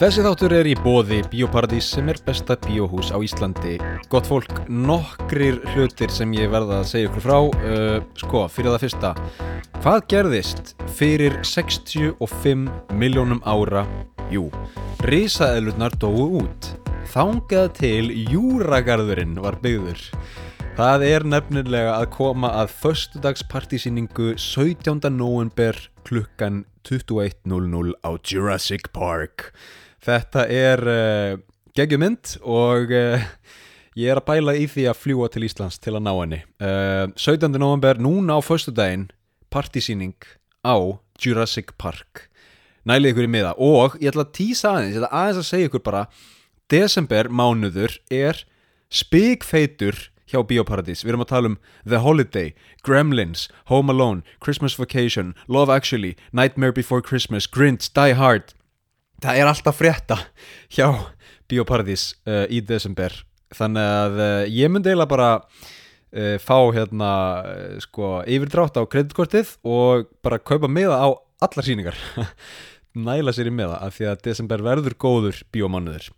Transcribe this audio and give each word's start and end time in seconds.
Þessi 0.00 0.22
þáttur 0.24 0.52
er 0.56 0.64
í 0.64 0.72
bóði 0.80 1.18
Bíóparadís 1.28 1.90
sem 1.92 2.06
er 2.08 2.16
besta 2.24 2.54
bíóhús 2.64 3.10
á 3.12 3.20
Íslandi. 3.20 3.74
Gott 4.08 4.24
fólk, 4.30 4.62
nokkrir 4.72 5.58
hlutir 5.74 6.08
sem 6.08 6.30
ég 6.32 6.48
verða 6.48 6.78
að 6.80 6.86
segja 6.88 7.10
ykkur 7.10 7.24
frá. 7.26 7.34
Uh, 7.60 7.98
sko, 8.16 8.46
fyrir 8.48 8.72
það 8.72 8.84
fyrsta. 8.86 9.10
Hvað 9.82 9.98
gerðist 10.08 10.72
fyrir 10.96 11.36
65 11.44 12.94
miljónum 12.96 13.42
ára? 13.44 13.82
Jú, 14.32 14.46
risaðlurnar 15.04 15.98
dóu 16.00 16.30
út. 16.46 16.70
Þángað 17.12 17.68
til 17.82 18.08
Júragarðurinn 18.32 19.36
var 19.44 19.60
byggður. 19.60 20.00
Það 20.80 21.04
er 21.10 21.28
nefnilega 21.28 21.98
að 21.98 22.06
koma 22.14 22.54
að 22.62 22.72
föstudagspartísýningu 22.86 24.32
17. 24.40 25.12
november 25.12 25.76
klukkan 26.08 26.64
21.00 26.88 27.92
á 28.00 28.10
Jurassic 28.24 28.88
Park. 28.96 29.50
Þetta 30.00 30.46
er 30.48 30.82
uh, 30.88 31.34
geggjumynd 31.76 32.38
og 32.40 32.92
uh, 32.94 33.24
ég 33.98 34.12
er 34.12 34.20
að 34.20 34.28
bæla 34.30 34.56
í 34.56 34.66
því 34.70 34.86
að 34.90 35.00
fljúa 35.02 35.28
til 35.32 35.44
Íslands 35.44 35.80
til 35.82 35.94
að 35.96 36.04
ná 36.06 36.12
henni. 36.14 36.40
Uh, 36.62 37.12
17. 37.20 37.52
november, 37.60 38.00
núna 38.00 38.38
á 38.38 38.40
föstudaginn, 38.40 39.10
partysýning 39.52 40.16
á 40.64 40.76
Jurassic 41.20 41.74
Park. 41.76 42.28
Nælið 42.88 43.12
ykkur 43.12 43.28
í 43.28 43.32
miða 43.34 43.52
og 43.60 43.98
ég 44.00 44.14
ætla 44.14 44.24
að 44.24 44.36
tísa 44.38 44.72
aðeins, 44.72 44.94
ég 44.94 45.02
ætla 45.02 45.12
aðeins 45.20 45.42
að 45.42 45.50
segja 45.50 45.68
ykkur 45.68 45.84
bara, 45.84 46.06
desember 46.72 47.28
mánuður 47.28 47.98
er 48.08 48.40
spigfeitur 48.88 50.08
hjá 50.30 50.40
Bíóparadís. 50.46 51.02
Við 51.04 51.12
erum 51.12 51.24
að 51.24 51.32
tala 51.32 51.50
um 51.52 51.58
The 51.84 52.00
Holiday, 52.00 52.54
Gremlins, 52.86 53.48
Home 53.68 53.92
Alone, 53.92 54.22
Christmas 54.40 54.78
Vacation, 54.78 55.34
Love 55.48 55.72
Actually, 55.74 56.16
Nightmare 56.32 56.72
Before 56.72 57.02
Christmas, 57.02 57.46
Grinch, 57.46 57.92
Die 57.92 58.14
Hard. 58.14 58.54
Það 59.20 59.36
er 59.36 59.48
alltaf 59.50 59.76
frétta 59.76 60.16
hjá 60.72 60.86
Bíóparadís 61.50 62.14
uh, 62.24 62.46
í 62.48 62.62
desember. 62.64 63.12
Þannig 63.52 63.88
að 63.92 64.20
uh, 64.22 64.44
ég 64.48 64.70
myndi 64.72 64.92
eiginlega 64.92 65.10
bara 65.10 65.30
uh, 65.40 66.36
fá 66.40 66.56
hérna 66.72 67.10
uh, 67.42 67.74
sko 67.84 68.20
yfirdrátt 68.24 68.78
á 68.80 68.82
kreditkortið 68.88 69.56
og 69.66 70.08
bara 70.24 70.40
kaupa 70.40 70.70
miða 70.70 71.02
á 71.04 71.08
allar 71.44 71.66
síningar. 71.66 71.98
Næla 73.08 73.34
sér 73.36 73.50
í 73.50 73.54
miða 73.54 73.82
af 73.84 73.98
því 73.98 74.08
að 74.12 74.24
desember 74.30 74.64
verður 74.64 74.96
góður 75.02 75.42
bíómanuður. 75.52 76.08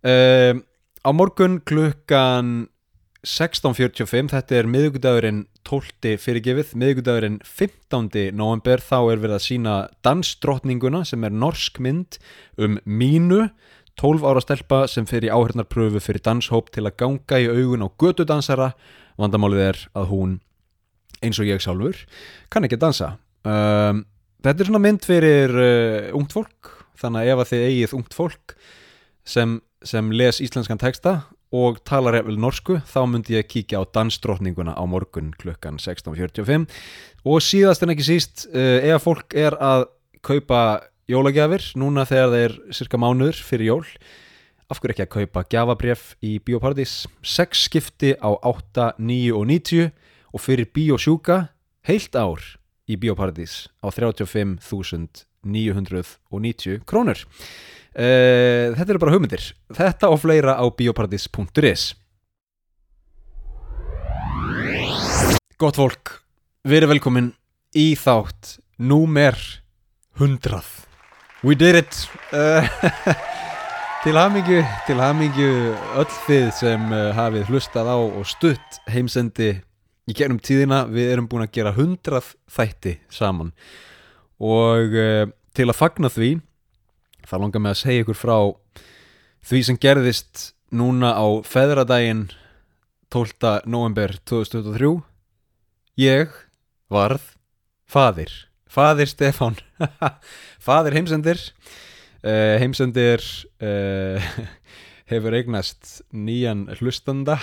Uh, 0.00 0.56
á 1.04 1.10
morgun 1.12 1.60
klukkan 1.68 2.68
16.45, 3.26 4.28
þetta 4.30 4.54
er 4.54 4.68
miðugudagurinn 4.70 5.40
12. 5.66 6.12
fyrirgefið, 6.22 6.74
miðugudagurinn 6.78 7.40
15. 7.42 8.28
november, 8.38 8.78
þá 8.78 8.98
er 9.12 9.22
við 9.24 9.34
að 9.34 9.42
sína 9.42 9.74
dansdrottninguna 10.06 11.02
sem 11.08 11.26
er 11.26 11.34
norsk 11.34 11.80
mynd 11.82 12.20
um 12.62 12.78
mínu 12.86 13.48
12 13.98 14.22
ára 14.22 14.42
stelpa 14.42 14.84
sem 14.86 15.06
fer 15.10 15.26
í 15.26 15.32
áhörnarpröfu 15.32 16.00
fyrir 16.02 16.22
danshóp 16.22 16.70
til 16.74 16.86
að 16.86 16.98
ganga 17.02 17.40
í 17.42 17.48
augun 17.50 17.82
á 17.82 17.88
götudansara 17.98 18.68
vandamálið 19.18 19.64
er 19.64 19.80
að 19.98 20.12
hún 20.12 20.36
eins 21.18 21.40
og 21.42 21.48
ég 21.50 21.62
sjálfur 21.62 22.04
kann 22.52 22.66
ekki 22.68 22.78
dansa 22.78 23.16
um, 23.42 24.04
þetta 24.46 24.62
er 24.62 24.70
svona 24.70 24.82
mynd 24.84 25.08
fyrir 25.08 25.54
uh, 25.58 26.12
ungt 26.14 26.36
fólk 26.36 26.70
þannig 26.98 27.24
að 27.24 27.32
ef 27.32 27.42
að 27.42 27.50
þið 27.50 27.66
eigið 27.66 27.96
ungt 27.98 28.14
fólk 28.14 28.54
sem, 29.26 29.58
sem 29.82 30.14
les 30.14 30.38
íslenskan 30.44 30.78
texta 30.78 31.18
og 31.54 31.78
talar 31.88 32.18
vel 32.26 32.36
norsku 32.40 32.80
þá 32.84 33.00
myndi 33.08 33.38
ég 33.38 33.48
kíkja 33.48 33.80
á 33.80 33.84
dansdrottninguna 33.96 34.72
á 34.76 34.84
morgun 34.84 35.32
klukkan 35.40 35.76
16.45 35.80 36.68
og 37.24 37.38
síðast 37.44 37.82
en 37.84 37.90
ekki 37.94 38.04
síst 38.10 38.36
uh, 38.52 38.78
ef 38.84 39.02
fólk 39.06 39.28
er 39.38 39.52
að 39.56 39.86
kaupa 40.24 40.60
jólagjafir 41.08 41.62
núna 41.80 42.04
þegar 42.08 42.28
það 42.32 42.42
er 42.44 42.52
cirka 42.76 42.96
mánuður 43.00 43.36
fyrir 43.48 43.66
jól 43.72 43.86
af 44.68 44.76
hverju 44.82 44.92
ekki 44.92 45.06
að 45.06 45.14
kaupa 45.14 45.40
gjafabref 45.48 46.02
í 46.20 46.36
Bíóparadís? 46.44 47.08
6 47.24 47.56
skipti 47.70 48.12
á 48.20 48.28
8, 48.36 49.00
9 49.00 49.32
og 49.32 49.48
90 49.48 49.88
og 50.36 50.40
fyrir 50.44 50.68
Bíósjúka 50.76 51.48
heilt 51.88 52.12
ár 52.12 52.44
í 52.84 53.00
Bíóparadís 53.00 53.72
á 53.80 53.88
35.990 53.88 56.84
krónur 56.84 57.24
Uh, 57.98 58.76
þetta 58.78 58.92
eru 58.92 59.00
bara 59.02 59.12
hugmyndir. 59.16 59.42
Þetta 59.74 60.12
og 60.12 60.20
fleira 60.22 60.52
á 60.54 60.62
bioparadis.is 60.70 61.88
Gott 65.58 65.74
fólk 65.74 66.12
við 66.62 66.78
erum 66.78 66.92
velkomin 66.92 67.32
í 67.74 67.88
þátt 67.98 68.60
númer 68.78 69.34
100 70.14 70.62
We 71.42 71.58
did 71.58 71.80
it. 71.80 71.98
Uh, 72.30 72.62
til 74.04 74.14
hamingju 74.14 74.62
til 74.86 75.02
hamingju 75.02 75.50
öll 75.98 76.08
þið 76.28 76.48
sem 76.54 76.88
uh, 76.94 77.10
hafið 77.18 77.50
hlustað 77.50 77.90
á 77.90 77.98
og 77.98 78.22
stutt 78.30 78.78
heimsendi 78.86 79.56
í 80.06 80.14
gegnum 80.14 80.38
tíðina. 80.38 80.84
Við 80.86 81.16
erum 81.16 81.26
búin 81.26 81.48
að 81.48 81.56
gera 81.58 81.74
100 81.74 82.22
þætti 82.46 83.00
saman. 83.10 83.50
Og 84.38 84.94
til 85.50 85.66
að 85.66 85.74
fagna 85.74 86.06
því 86.14 86.36
það 87.26 87.44
langar 87.44 87.64
mig 87.64 87.74
að 87.74 87.80
segja 87.82 88.04
ykkur 88.04 88.18
frá 88.18 88.38
því 89.48 89.62
sem 89.66 89.80
gerðist 89.80 90.50
núna 90.70 91.14
á 91.16 91.26
feðradaginn 91.46 92.28
12. 93.14 93.64
november 93.64 94.18
2023 94.28 94.92
ég 95.98 96.36
varð 96.92 97.32
fadir 97.88 98.48
fadir 98.68 99.08
Stefán. 99.08 99.56
Fadir 100.66 100.94
heimsendir. 100.96 101.40
Uh, 102.22 102.58
heimsendir 102.60 103.22
uh, 103.62 104.30
hefur 105.10 105.36
eignast 105.38 106.02
nýjan 106.12 106.66
hlustanda. 106.78 107.38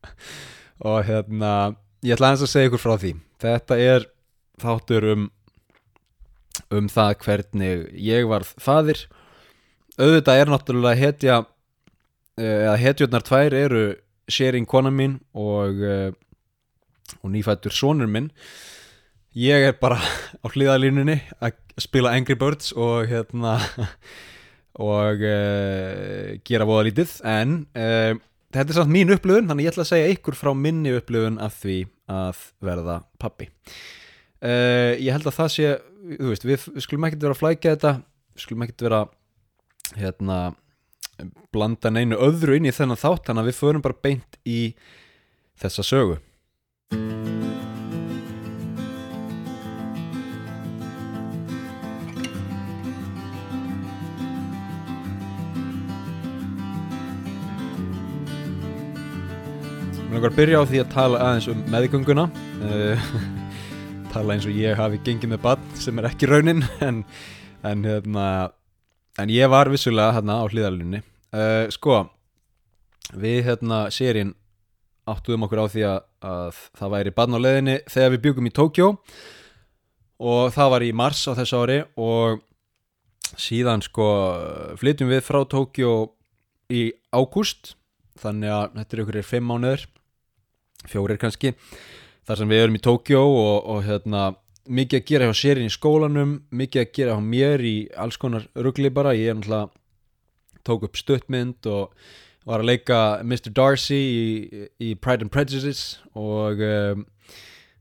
Og 0.90 1.04
hérna 1.06 1.76
ég 2.04 2.16
ætla 2.16 2.34
að 2.34 2.48
segja 2.50 2.70
ykkur 2.70 2.82
frá 2.82 2.96
því. 2.98 3.14
Þetta 3.40 3.78
er 3.80 4.08
þáttur 4.60 5.08
um 5.14 5.28
um 6.70 6.86
það 6.90 7.16
hvernig 7.24 7.88
ég 7.98 8.28
varð 8.30 8.52
fadir 8.62 9.06
auðvitað 10.00 10.40
er 10.40 10.50
náttúrulega 10.50 11.00
hetja 11.00 11.38
eða 12.40 12.76
hetjurnar 12.80 13.24
tvær 13.26 13.56
eru 13.56 13.84
sharing 14.30 14.68
kona 14.68 14.92
mín 14.94 15.18
og, 15.36 15.82
og 17.20 17.28
nýfættur 17.34 17.74
sonur 17.74 18.08
minn. 18.10 18.30
Ég 19.36 19.66
er 19.68 19.76
bara 19.80 19.98
á 20.44 20.46
hlýðalínunni 20.48 21.18
að 21.42 21.58
spila 21.80 22.14
Angry 22.16 22.38
Birds 22.38 22.72
og 22.72 23.10
hérna 23.10 23.58
og 24.90 25.20
uh, 25.20 26.38
gera 26.46 26.68
voða 26.68 26.88
lítið. 26.88 27.14
En 27.28 27.62
uh, 27.74 28.16
þetta 28.54 28.66
er 28.66 28.80
samt 28.80 28.94
mín 28.94 29.12
upplöfun 29.14 29.50
þannig 29.50 29.68
ég 29.68 29.74
ætla 29.74 29.86
að 29.86 29.92
segja 29.92 30.12
ykkur 30.16 30.38
frá 30.38 30.54
minni 30.56 30.94
upplöfun 30.96 31.40
af 31.42 31.60
því 31.60 31.80
að 32.10 32.44
verða 32.64 33.02
pappi 33.20 33.50
uh, 34.44 34.92
ég 34.96 35.12
held 35.14 35.28
að 35.28 35.38
það 35.38 35.52
sé 35.56 35.70
veist, 36.20 36.46
við, 36.48 36.66
við 36.74 36.86
skulum 36.86 37.06
ekkert 37.08 37.26
vera 37.26 37.36
að 37.36 37.42
flækja 37.42 37.76
þetta 37.76 37.94
við 38.00 38.44
skulum 38.46 38.66
ekkert 38.66 38.86
vera 38.88 39.04
hérna 39.98 40.40
blanda 41.52 41.90
neinu 41.92 42.18
öðru 42.20 42.56
inn 42.56 42.68
í 42.68 42.74
þennan 42.74 43.00
þátt 43.00 43.28
þannig 43.28 43.44
að 43.44 43.50
við 43.50 43.60
förum 43.60 43.84
bara 43.84 44.02
beint 44.02 44.40
í 44.48 44.60
þessa 45.60 45.84
sögu. 45.84 46.18
Mér 60.10 60.16
langar 60.18 60.32
að 60.32 60.38
byrja 60.40 60.62
á 60.62 60.64
því 60.66 60.80
að 60.82 60.88
tala 60.94 61.20
aðeins 61.26 61.50
um 61.52 61.60
meðgönguna. 61.70 62.30
Uh, 62.60 63.12
tala 64.10 64.34
eins 64.34 64.46
og 64.48 64.56
ég 64.58 64.78
hafi 64.78 64.98
gengið 65.06 65.34
með 65.34 65.42
bann 65.44 65.68
sem 65.78 65.98
er 66.00 66.08
ekki 66.10 66.28
raunin 66.30 66.64
en, 66.86 67.04
en, 67.66 67.84
hérna, 67.86 68.26
en 69.20 69.32
ég 69.32 69.50
var 69.52 69.70
vissulega 69.70 70.16
hérna 70.16 70.40
á 70.42 70.44
hlýðalunni 70.50 71.02
uh, 71.02 71.66
sko 71.70 72.04
við 73.14 73.44
hérna 73.48 73.84
sérinn 73.94 74.34
áttuðum 75.10 75.46
okkur 75.46 75.62
á 75.62 75.66
því 75.72 75.84
að, 75.88 76.00
að 76.26 76.62
það 76.78 76.94
væri 76.94 77.14
bann 77.16 77.36
á 77.36 77.44
leðinni 77.44 77.76
þegar 77.90 78.14
við 78.14 78.24
byggum 78.26 78.50
í 78.50 78.54
Tókjó 78.58 78.88
og 80.20 80.54
það 80.54 80.72
var 80.74 80.86
í 80.86 80.92
mars 80.96 81.22
á 81.26 81.32
þessu 81.38 81.62
ári 81.62 81.78
og 81.98 82.42
síðan 83.40 83.82
sko 83.86 84.08
flytjum 84.80 85.10
við 85.10 85.22
frá 85.24 85.40
Tókjó 85.48 85.94
í 86.70 86.90
ágúst. 87.14 87.74
Þannig 88.20 88.52
að 88.52 88.76
þetta 88.76 88.96
er 88.96 89.02
ykkur 89.04 89.18
er 89.20 89.26
fimm 89.26 89.48
mánuður 89.48 89.86
fjórir 90.90 91.20
kannski 91.20 91.54
þar 92.30 92.38
sem 92.38 92.50
við 92.52 92.60
erum 92.62 92.78
í 92.78 92.80
Tókjó 92.84 93.20
og, 93.26 93.54
og 93.72 93.78
hérna, 93.82 94.24
mikið 94.70 95.00
að 95.00 95.06
gera 95.08 95.26
hjá 95.26 95.38
sérinn 95.40 95.66
í 95.66 95.74
skólanum 95.74 96.34
mikið 96.54 96.84
að 96.84 96.90
gera 96.94 97.14
hjá 97.16 97.24
mér 97.26 97.64
í 97.66 97.76
alls 97.98 98.18
konar 98.22 98.44
ruggli 98.54 98.90
bara, 98.94 99.16
ég 99.18 99.32
er 99.32 99.38
náttúrulega 99.40 100.60
tók 100.68 100.84
upp 100.86 101.00
stuttmynd 101.00 101.66
og 101.66 101.96
var 102.46 102.62
að 102.62 102.68
leika 102.70 102.98
Mr. 103.24 103.50
Darcy 103.56 103.98
í, 103.98 104.28
í 104.78 104.92
Pride 104.94 105.26
and 105.26 105.34
Prejudice 105.34 105.98
og, 106.14 106.62
um, 106.62 107.02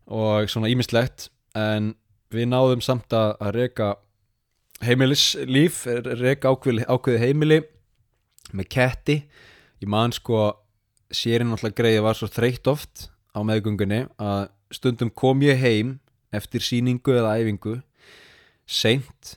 og 0.10 0.50
svona 0.50 0.72
ímislegt 0.74 1.28
en 1.54 1.94
við 2.34 2.50
náðum 2.50 2.82
samt 2.82 3.14
að, 3.14 3.36
að 3.38 3.54
reyka 3.60 3.92
heimilislíf 4.82 5.84
rek 6.24 6.50
ákveði, 6.50 6.88
ákveði 6.90 7.22
heimili 7.22 7.62
með 8.56 8.70
ketti. 8.74 9.20
Ég 9.84 9.94
man 9.94 10.16
sko 10.16 10.48
sérinn 11.14 11.54
alltaf 11.54 11.78
greiði 11.78 12.02
var 12.06 12.18
svo 12.18 12.32
þreytt 12.32 12.66
oft 12.72 13.10
á 13.34 13.40
meðgöngunni 13.46 14.06
að 14.22 14.50
stundum 14.74 15.12
kom 15.12 15.44
ég 15.46 15.60
heim 15.62 15.98
eftir 16.36 16.64
síningu 16.64 17.16
eða 17.18 17.38
æfingu 17.42 17.80
seint 18.70 19.36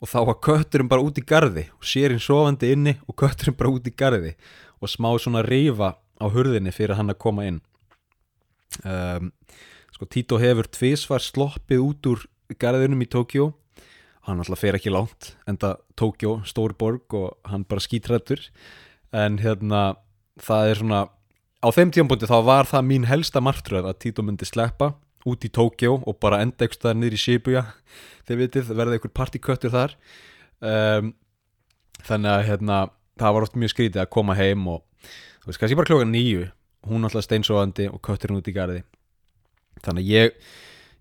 og 0.00 0.08
þá 0.08 0.20
var 0.30 0.38
kötturinn 0.44 0.88
bara 0.88 1.04
út 1.04 1.18
í 1.20 1.24
gardi 1.26 1.66
og 1.76 1.84
sérinn 1.84 2.22
sofandi 2.22 2.72
inni 2.72 2.96
og 3.06 3.16
kötturinn 3.20 3.58
bara 3.58 3.72
út 3.74 3.88
í 3.88 3.92
gardi 3.92 4.32
og 4.80 4.88
smá 4.88 5.12
svona 5.20 5.44
rífa 5.44 5.94
á 5.96 6.26
hurðinni 6.32 6.72
fyrir 6.72 6.96
hann 6.96 7.12
að 7.12 7.20
koma 7.20 7.46
inn. 7.48 7.60
Um, 8.84 9.32
sko 9.92 10.08
Tito 10.08 10.38
hefur 10.40 10.68
tvísvar 10.72 11.20
sloppið 11.24 11.84
út 11.84 12.08
úr 12.08 12.24
garðinum 12.60 13.02
í 13.04 13.08
Tókjó 13.10 13.50
hann 14.28 14.40
alltaf 14.40 14.62
fer 14.62 14.78
ekki 14.78 14.92
langt 14.92 15.34
enda 15.48 15.76
Tókjó, 15.98 16.40
stór 16.48 16.74
borg 16.78 17.12
og 17.16 17.36
hann 17.50 17.66
bara 17.68 17.84
skítrættur 17.84 18.42
en 19.12 19.40
hérna 19.42 19.96
það 20.40 20.70
er 20.70 20.80
svona 20.80 21.00
á 21.60 21.68
þeim 21.74 21.92
tíambúndi 21.94 22.28
þá 22.30 22.38
var 22.46 22.68
það 22.70 22.86
mín 22.88 23.08
helsta 23.10 23.42
martröð 23.44 23.88
að 23.90 23.98
Tito 24.04 24.24
myndi 24.24 24.48
sleppa 24.48 24.94
út 25.28 25.44
í 25.44 25.50
Tókjó 25.52 25.98
og 26.00 26.16
bara 26.22 26.40
enda 26.40 26.64
eitthvað 26.64 26.78
staðar 26.78 27.00
niður 27.00 27.16
í 27.16 27.20
Shibuya. 27.20 27.64
Þið 28.24 28.40
vitið, 28.40 28.70
verða 28.72 28.96
einhver 28.96 29.12
partyköttur 29.12 29.74
þar. 29.74 29.96
Um, 30.64 31.12
þannig 32.06 32.32
að 32.32 32.46
hérna, 32.48 32.78
það 33.20 33.36
var 33.36 33.46
oft 33.46 33.58
mjög 33.60 33.74
skrítið 33.74 34.02
að 34.04 34.12
koma 34.16 34.36
heim 34.38 34.64
og 34.70 34.82
þú 35.42 35.50
veist, 35.50 35.60
kannski 35.60 35.78
bara 35.78 35.90
klokka 35.90 36.08
nýju 36.08 36.48
hún 36.88 37.06
alltaf 37.06 37.26
steinsóðandi 37.26 37.88
og 37.92 38.00
kötturinn 38.04 38.40
út 38.40 38.48
í 38.48 38.56
gardi 38.56 38.82
þannig 39.84 40.04
að 40.04 40.12
ég 40.12 40.36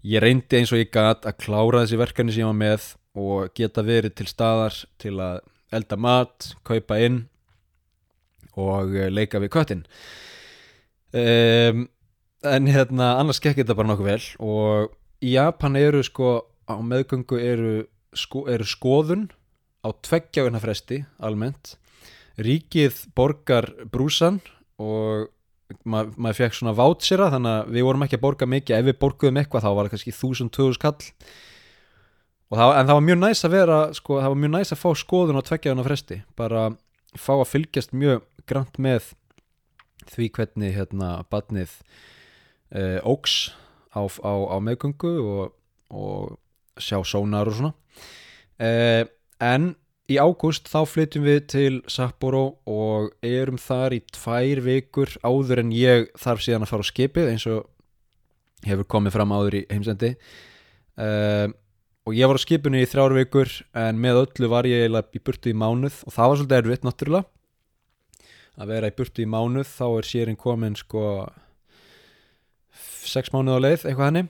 ég 0.10 0.24
reyndi 0.24 0.60
eins 0.60 0.74
og 0.74 0.82
ég 0.82 0.92
gæt 0.92 1.28
að 1.28 1.40
klára 1.44 1.84
þessi 1.84 2.00
verkefni 2.00 2.36
sem 2.36 2.44
ég 2.44 2.52
var 2.52 2.60
með 2.60 2.90
og 3.20 3.54
geta 3.58 3.84
verið 3.84 4.16
til 4.20 4.28
staðar 4.30 4.76
til 5.02 5.16
að 5.20 5.42
elda 5.76 6.00
mat, 6.00 6.52
kaupa 6.66 6.98
inn 7.04 7.24
og 8.60 8.96
eh, 8.96 9.12
leika 9.12 9.42
við 9.42 9.54
köttin 9.56 9.84
um, 11.14 11.88
en 12.50 12.70
hérna 12.72 13.14
annars 13.20 13.42
gekk 13.44 13.62
þetta 13.62 13.76
bara 13.76 13.92
nokkuð 13.92 14.10
vel 14.10 14.24
og 14.46 14.96
í 15.26 15.34
Japan 15.36 15.76
eru 15.80 16.04
sko 16.06 16.38
á 16.70 16.78
meðgöngu 16.86 17.40
eru, 17.42 17.74
sko, 18.14 18.46
eru 18.52 18.68
skoðun 18.68 19.28
á 19.84 19.90
tveggjáina 20.06 20.62
fresti 20.62 21.04
almennt. 21.24 21.76
Ríkið 22.40 23.06
borgar 23.18 23.68
brúsan 23.92 24.40
og 24.80 25.30
ma 25.86 26.06
maður 26.16 26.40
fekk 26.44 26.58
svona 26.58 26.76
vátsera 26.78 27.30
þannig 27.34 27.56
að 27.56 27.72
við 27.76 27.86
vorum 27.88 28.06
ekki 28.06 28.18
að 28.20 28.26
borga 28.26 28.50
mikið. 28.50 28.76
Ef 28.78 28.88
við 28.88 29.00
borguðum 29.04 29.40
eitthvað 29.42 29.66
þá 29.66 29.70
var 29.70 29.88
það 29.88 29.96
kannski 29.96 30.16
1000-2000 30.16 30.84
kall. 30.84 31.10
Það, 32.50 32.72
en 32.80 32.90
það 32.90 32.96
var 32.98 33.06
mjög 33.06 33.20
næst 33.22 33.46
að 33.46 33.56
vera 33.56 33.80
sko, 33.94 34.20
það 34.22 34.34
var 34.34 34.42
mjög 34.44 34.54
næst 34.56 34.74
að 34.74 34.82
fá 34.82 34.90
skoðun 34.98 35.42
á 35.42 35.48
tveggjáðuna 35.50 35.86
fresti. 35.86 36.22
Bara 36.40 36.64
fá 37.18 37.34
að 37.36 37.50
fylgjast 37.52 37.94
mjög 37.98 38.24
grann 38.50 38.72
með 38.82 39.12
því 40.07 40.30
hvernig 40.38 40.75
hérna 40.78 41.10
badnið 41.31 41.74
e, 42.72 43.00
óks 43.04 43.51
á, 43.94 44.06
á, 44.06 44.34
á 44.54 44.57
meðgöngu 44.63 45.13
og, 45.24 45.54
og 45.92 46.38
sjá 46.80 47.01
sónar 47.04 47.50
og 47.50 47.57
svona. 47.60 47.74
E, 48.60 49.06
en 49.44 49.74
í 50.10 50.18
ágúst 50.18 50.69
þá 50.69 50.81
flytjum 50.90 51.25
við 51.28 51.40
til 51.54 51.74
Sapporo 51.90 52.60
og 52.69 53.12
erum 53.25 53.60
þar 53.62 54.00
í 54.00 54.04
tvær 54.10 54.63
vikur 54.66 55.16
áður 55.22 55.63
en 55.63 55.74
ég 55.75 56.10
þarf 56.18 56.46
síðan 56.46 56.66
að 56.66 56.72
fara 56.74 56.86
á 56.86 56.92
skipið 56.92 57.34
eins 57.34 57.46
og 57.50 57.68
hefur 58.66 58.88
komið 58.90 59.16
fram 59.16 59.34
áður 59.36 59.60
í 59.62 59.66
heimsendi. 59.69 60.16
Um, 61.00 61.54
og 62.10 62.16
ég 62.18 62.28
var 62.28 62.40
á 62.42 62.42
skipinu 62.42 62.81
í 62.81 62.88
þrjár 62.90 63.13
vikur 63.16 63.51
en 63.78 64.00
með 64.01 64.24
öllu 64.24 64.50
var 64.51 64.68
ég 64.68 64.90
í 64.90 65.22
burtu 65.22 65.51
í 65.51 65.56
mánuð 65.56 66.01
og 66.07 66.16
það 66.16 66.31
var 66.31 66.40
svolítið 66.40 66.60
erfitt 66.60 66.88
náttúrulega 66.88 67.38
að 68.60 68.74
vera 68.74 68.90
í 68.92 68.96
burtu 68.98 69.24
í 69.24 69.30
mánuð 69.30 69.70
þá 69.72 69.86
er 69.90 70.10
sérinn 70.10 70.40
komin 70.40 70.76
sko 70.80 71.04
6 73.10 73.32
mánuð 73.34 73.60
á 73.60 73.64
leið 73.64 73.86
eitthvað 73.88 74.10
henni 74.10 74.26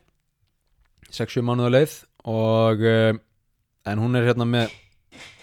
6-7 1.09 1.45
mánuð 1.45 1.69
á 1.69 1.75
leið 1.77 1.95
og 2.29 2.85
um, 2.85 3.19
en 3.89 4.01
hún 4.01 4.17
er 4.17 4.27
hérna 4.29 4.45
með 4.45 4.73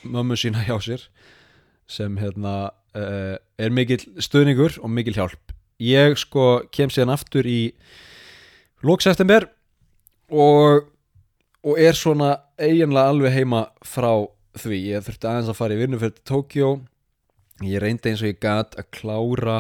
mömmu 0.06 0.38
sína 0.38 0.62
hjá 0.66 0.76
sér 0.82 1.06
sem 1.90 2.18
hérna 2.20 2.70
uh, 2.96 3.36
er 3.58 3.74
mikil 3.74 4.00
stuðningur 4.22 4.78
og 4.82 4.90
mikil 4.90 5.16
hjálp. 5.16 5.54
Ég 5.82 6.16
sko 6.20 6.66
kem 6.72 6.90
síðan 6.92 7.14
aftur 7.14 7.46
í 7.46 7.74
lókseftember 8.86 9.48
og, 10.30 10.86
og 11.66 11.80
er 11.80 11.98
svona 11.98 12.36
eiginlega 12.58 13.12
alveg 13.12 13.34
heima 13.36 13.66
frá 13.84 14.10
því. 14.56 14.80
Ég 14.94 15.06
þurfti 15.06 15.30
aðeins 15.30 15.52
að 15.52 15.58
fara 15.58 15.76
í 15.76 15.80
vinnu 15.82 16.00
fyrir 16.00 16.22
Tókjó 16.26 16.70
ég 17.64 17.80
reyndi 17.80 18.12
eins 18.12 18.22
og 18.24 18.30
ég 18.30 18.40
gæt 18.42 18.76
að 18.76 18.90
klára 18.92 19.58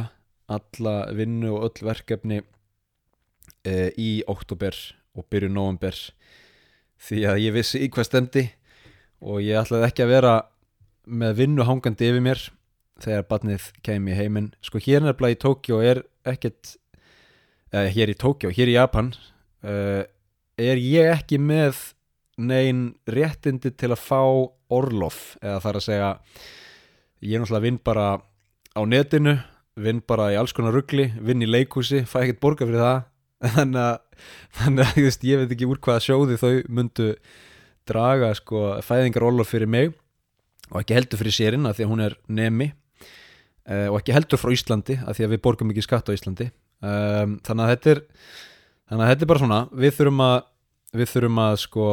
alla 0.52 0.96
vinnu 1.16 1.54
og 1.56 1.70
öll 1.70 1.86
verkefni 1.88 2.42
uh, 2.42 3.88
í 3.96 4.22
oktober 4.28 4.76
og 5.16 5.26
byrju 5.32 5.50
november 5.52 5.96
því 7.02 7.22
að 7.30 7.40
ég 7.44 7.56
vissi 7.56 7.82
í 7.84 7.90
hvað 7.92 8.08
stemdi 8.10 8.44
og 9.24 9.40
ég 9.44 9.58
ætlaði 9.60 9.88
ekki 9.88 10.04
að 10.04 10.12
vera 10.12 10.34
með 11.06 11.38
vinnu 11.40 11.66
hangandi 11.66 12.10
yfir 12.10 12.24
mér 12.24 12.42
þegar 13.02 13.26
barnið 13.28 13.70
kem 13.84 14.06
í 14.08 14.16
heiminn. 14.16 14.50
Sko 14.64 14.80
hér 14.80 15.04
nefnilega 15.04 15.36
í 15.36 15.40
Tókjó 15.42 15.80
er 15.84 16.02
ekkert 16.26 16.76
eða 17.72 17.90
hér 17.92 18.12
í 18.12 18.16
Tókjó, 18.16 18.52
hér 18.56 18.72
í 18.72 18.76
Japan 18.76 19.12
uh, 19.64 20.04
er 20.56 20.80
ég 20.80 21.12
ekki 21.12 21.40
með 21.42 21.80
neyn 22.36 22.90
réttindi 23.08 23.72
til 23.72 23.92
að 23.92 24.02
fá 24.04 24.22
orlof 24.72 25.36
eða 25.40 25.60
þar 25.64 25.78
að 25.78 25.86
segja 25.86 26.10
ég 27.24 27.36
er 27.36 27.42
náttúrulega 27.42 27.66
vinn 27.66 27.80
bara 27.84 28.06
á 28.76 28.80
netinu, 28.84 29.36
vinn 29.76 30.00
bara 30.04 30.30
í 30.34 30.38
alls 30.40 30.54
konar 30.56 30.74
ruggli, 30.76 31.10
vinn 31.20 31.44
í 31.44 31.48
leikúsi 31.48 32.04
fæ 32.08 32.22
ekkert 32.24 32.42
borga 32.42 32.68
fyrir 32.68 32.82
það. 32.82 33.04
Þannig 33.56 33.82
að, 33.82 34.24
þannig 34.56 34.86
að 34.88 35.28
ég 35.28 35.42
veit 35.42 35.50
ekki 35.52 35.68
úr 35.68 35.80
hvaða 35.84 36.04
sjóði 36.06 36.38
þau 36.40 36.52
myndu 36.72 37.10
draga 37.86 38.32
sko 38.34 38.62
fæðingarólof 38.82 39.52
fyrir 39.52 39.70
mig 39.70 39.92
og 40.72 40.80
ekki 40.80 40.96
heldur 40.96 41.20
fyrir 41.20 41.36
sérinn 41.36 41.68
að 41.68 41.78
því 41.78 41.84
að 41.84 41.90
hún 41.92 42.02
er 42.06 42.16
nemi 42.26 42.70
uh, 43.68 43.88
og 43.92 44.00
ekki 44.00 44.16
heldur 44.16 44.40
frá 44.40 44.54
Íslandi 44.54 44.96
að 45.04 45.18
því 45.18 45.26
að 45.26 45.34
við 45.34 45.42
borgum 45.44 45.72
ekki 45.74 45.84
skatt 45.84 46.10
á 46.10 46.16
Íslandi. 46.16 46.48
Um, 46.80 47.36
þannig 47.46 47.62
að 47.66 47.72
þetta 47.74 47.92
er 47.92 48.02
þannig 48.88 49.04
að 49.04 49.12
þetta 49.12 49.26
er 49.26 49.30
bara 49.30 49.42
svona 49.42 49.60
við 49.72 49.96
þurfum 49.98 50.24
að 50.26 50.36
við 50.96 51.12
þurfum 51.12 51.40
að 51.42 51.56
sko 51.62 51.86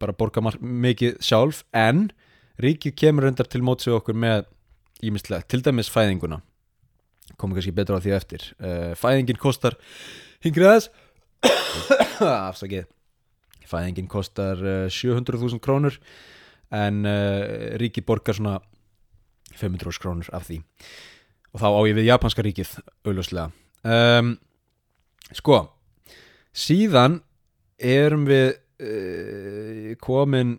bara 0.00 0.16
borga 0.18 0.44
mikið 0.58 1.18
sjálf 1.24 1.62
en 1.76 2.08
ríkið 2.62 2.94
kemur 2.98 3.28
undar 3.28 3.48
til 3.50 3.62
mótsið 3.66 3.98
okkur 3.98 4.16
með 4.18 4.46
ímislega, 5.04 5.46
til 5.46 5.62
dæmis 5.64 5.90
fæðinguna. 5.92 6.40
Komum 7.38 7.56
kannski 7.56 7.74
betra 7.76 7.98
á 7.98 8.02
því 8.02 8.14
eftir. 8.16 8.46
Uh, 8.58 8.94
fæðingin 8.98 9.38
kostar 9.40 9.76
hingrið 10.44 10.72
aðeins 10.72 10.88
afsakið. 12.48 12.88
Fæðingin 13.68 14.08
kostar 14.08 14.58
700.000 14.88 15.58
eh, 15.58 15.62
krónur 15.62 16.00
en 16.74 17.04
uh, 17.06 17.76
ríkið 17.80 18.06
borgar 18.08 18.38
svona 18.38 18.58
500 19.54 20.00
krónur 20.00 20.30
af 20.32 20.48
því. 20.48 20.62
Og 21.52 21.62
þá 21.62 21.68
á 21.68 21.80
ég 21.88 21.96
við 21.96 22.08
japanska 22.10 22.44
ríkið 22.44 22.76
auðvuslega 23.06 23.50
um, 23.84 24.32
sko 25.36 25.58
síðan 26.56 27.20
erum 27.78 28.26
við 28.28 28.48
uh, 28.82 29.92
komin 30.02 30.56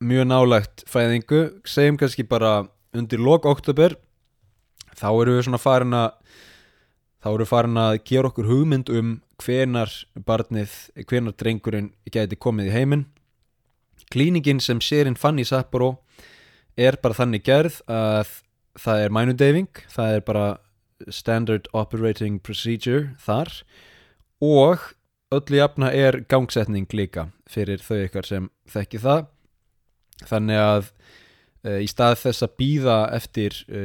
mjög 0.00 0.28
nálægt 0.30 0.84
fæðingu 0.88 1.40
segjum 1.68 1.98
kannski 2.00 2.24
bara 2.24 2.68
undir 2.96 3.20
lok 3.20 3.44
oktober 3.44 3.96
þá 4.96 5.08
eru 5.12 5.36
við 5.36 5.46
svona 5.46 5.60
farin 5.60 5.96
að 5.96 6.14
þá 7.20 7.28
eru 7.30 7.44
við 7.44 7.50
farin 7.50 7.80
að 7.80 7.96
gera 8.08 8.30
okkur 8.30 8.48
hugmynd 8.48 8.92
um 8.96 9.10
hvenar 9.40 9.92
barnið, 10.26 10.72
hvenar 11.08 11.36
drengurinn 11.36 11.90
geti 12.12 12.36
komið 12.36 12.70
í 12.70 12.74
heiminn. 12.74 13.06
Klíningin 14.12 14.60
sem 14.60 14.80
sérinn 14.82 15.18
fann 15.20 15.40
í 15.40 15.46
Sapporo 15.48 15.98
er 16.80 16.96
bara 17.02 17.16
þannig 17.16 17.44
gerð 17.46 17.80
að 17.88 18.32
það 18.80 19.04
er 19.04 19.14
mænudeyfing 19.14 19.82
það 19.92 20.14
er 20.16 20.24
bara 20.24 20.46
standard 21.12 21.68
operating 21.76 22.40
procedure 22.40 23.12
þar 23.20 23.52
og 24.44 24.88
öllu 25.34 25.60
jafna 25.60 25.90
er 25.92 26.22
gangsetning 26.28 26.88
líka 26.96 27.28
fyrir 27.50 27.82
þau 27.84 28.00
ykkar 28.06 28.28
sem 28.28 28.48
þekki 28.70 29.02
það 29.04 29.28
þannig 30.28 30.60
að 30.60 30.90
e, 31.64 31.78
í 31.84 31.88
stað 31.90 32.18
þess 32.24 32.46
að 32.46 32.56
býða 32.60 32.98
eftir 33.16 33.56
e, 33.68 33.84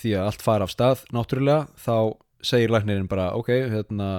því 0.00 0.16
að 0.18 0.28
allt 0.28 0.44
fara 0.44 0.68
af 0.68 0.74
stað 0.74 1.06
náttúrulega 1.14 1.66
þá 1.80 1.96
segir 2.42 2.74
læknirinn 2.74 3.10
bara 3.10 3.30
ok, 3.38 3.52
hérna 3.72 4.10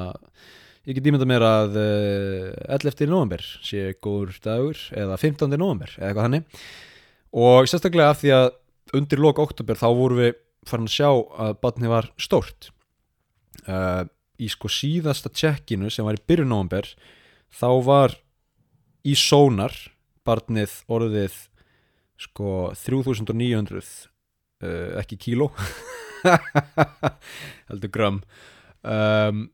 Ég 0.84 0.98
get 0.98 1.06
ímynda 1.08 1.24
mér 1.24 1.44
að 1.48 1.78
uh, 1.80 1.84
eh, 2.68 2.76
11. 2.76 3.06
november 3.08 3.44
sé 3.64 3.94
góður 4.04 4.36
dagur 4.44 4.80
eða 4.92 5.16
15. 5.16 5.54
november 5.56 5.94
eða 5.96 6.10
eitthvað 6.10 6.26
hannig 6.28 6.66
og 7.40 7.70
sérstaklega 7.72 8.12
af 8.12 8.20
því 8.20 8.34
að 8.36 8.48
undir 9.00 9.22
loka 9.24 9.46
oktober 9.46 9.80
þá 9.80 9.86
voru 9.96 10.18
við 10.20 10.34
farin 10.68 10.90
að 10.90 10.98
sjá 10.98 11.08
að 11.46 11.54
batni 11.64 11.92
var 11.92 12.10
stórt 12.20 12.68
uh, 13.64 14.04
í 14.36 14.50
sko 14.52 14.68
síðasta 14.68 15.32
tjekkinu 15.32 15.88
sem 15.88 16.04
var 16.04 16.20
í 16.20 16.26
byrju 16.28 16.50
november 16.52 16.92
þá 17.56 17.70
var 17.88 18.18
í 19.08 19.16
sónar 19.16 19.72
barnið 20.28 20.76
orðið 20.92 21.36
sko 22.24 22.72
3900 22.78 23.82
uh, 23.82 25.00
ekki 25.02 25.20
kíló 25.28 25.50
heldur 27.70 27.92
gram 27.94 28.22
um, 28.82 29.48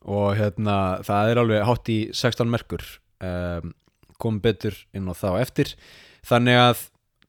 og 0.00 0.36
hérna 0.38 0.76
það 1.06 1.32
er 1.32 1.42
alveg 1.42 1.66
hátt 1.68 1.92
í 1.92 1.98
16 2.16 2.50
merkur 2.50 2.84
um, 3.20 3.74
kom 4.20 4.40
betur 4.44 4.76
inn 4.96 5.08
á 5.10 5.14
þá 5.16 5.30
eftir 5.40 5.74
þannig 6.26 6.60
að 6.60 6.84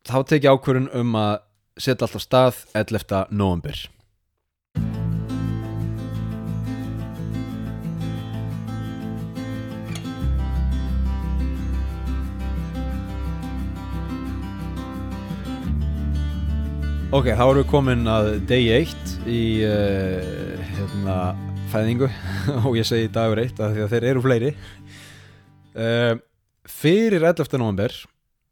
þá 0.07 0.17
teki 0.33 0.51
ákvörun 0.51 0.91
um 0.97 1.17
að 1.19 1.33
setja 1.79 2.05
alltaf 2.07 2.23
stað 2.25 2.61
11. 2.77 3.27
november 3.31 3.85
Ok, 17.11 17.25
þá 17.35 17.41
erum 17.43 17.57
við 17.59 17.65
komin 17.67 18.05
að 18.07 18.27
degi 18.47 18.69
eitt 18.71 19.09
í 19.27 19.39
uh, 19.67 20.61
hérna, 20.77 21.15
fæðingu. 21.67 22.07
Og 22.69 22.77
ég 22.79 22.87
segi 22.87 23.09
dagur 23.11 23.41
eitt 23.41 23.57
af 23.59 23.73
því 23.73 23.81
að 23.83 23.91
þeir 23.91 24.05
eru 24.13 24.21
fleiri. 24.23 24.51
Uh, 25.75 26.13
Fyrir 26.71 27.19
11. 27.19 27.57
november 27.59 27.91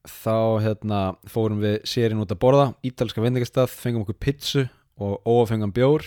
þá 0.04 0.60
hérna, 0.66 1.00
fórum 1.32 1.62
við 1.64 1.78
sérinn 1.88 2.20
út 2.20 2.34
að 2.36 2.42
borða 2.44 2.66
ítalska 2.84 3.24
vendingastað, 3.24 3.72
fengum 3.72 4.04
okkur 4.04 4.20
pizzu 4.20 4.66
og 5.00 5.24
óafengan 5.24 5.72
bjór. 5.72 6.04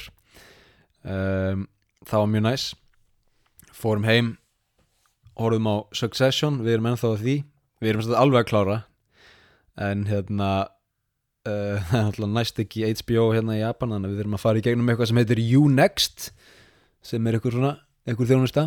Um, 1.08 1.64
það 2.04 2.24
var 2.26 2.30
mjög 2.34 2.46
næs. 2.50 2.66
Fórum 3.72 4.04
heim 4.04 4.34
horfum 5.40 5.72
á 5.72 5.76
Succession, 5.96 6.60
við 6.60 6.76
erum 6.76 6.92
ennþá 6.92 7.14
að 7.14 7.24
því. 7.24 7.40
Við 7.80 7.94
erum 7.94 8.14
alveg 8.26 8.44
að 8.44 8.50
klára. 8.52 8.78
En 9.88 10.04
hérna 10.12 10.52
það 11.88 11.96
er 11.98 12.04
náttúrulega 12.06 12.32
næst 12.36 12.60
ekki 12.62 12.84
HBO 13.02 13.28
hérna 13.34 13.56
í 13.58 13.62
Japan 13.62 13.94
þannig 13.96 14.08
að 14.08 14.12
við 14.12 14.20
þurfum 14.22 14.36
að 14.38 14.42
fara 14.44 14.60
í 14.60 14.64
gegnum 14.66 14.90
eitthvað 14.92 15.10
sem 15.10 15.20
heitir 15.22 15.42
U-Next 15.58 16.26
sem 17.02 17.26
er 17.26 17.38
eitthvað 17.38 17.56
svona, 17.56 17.72
eitthvað 18.06 18.30
þjónusta. 18.30 18.66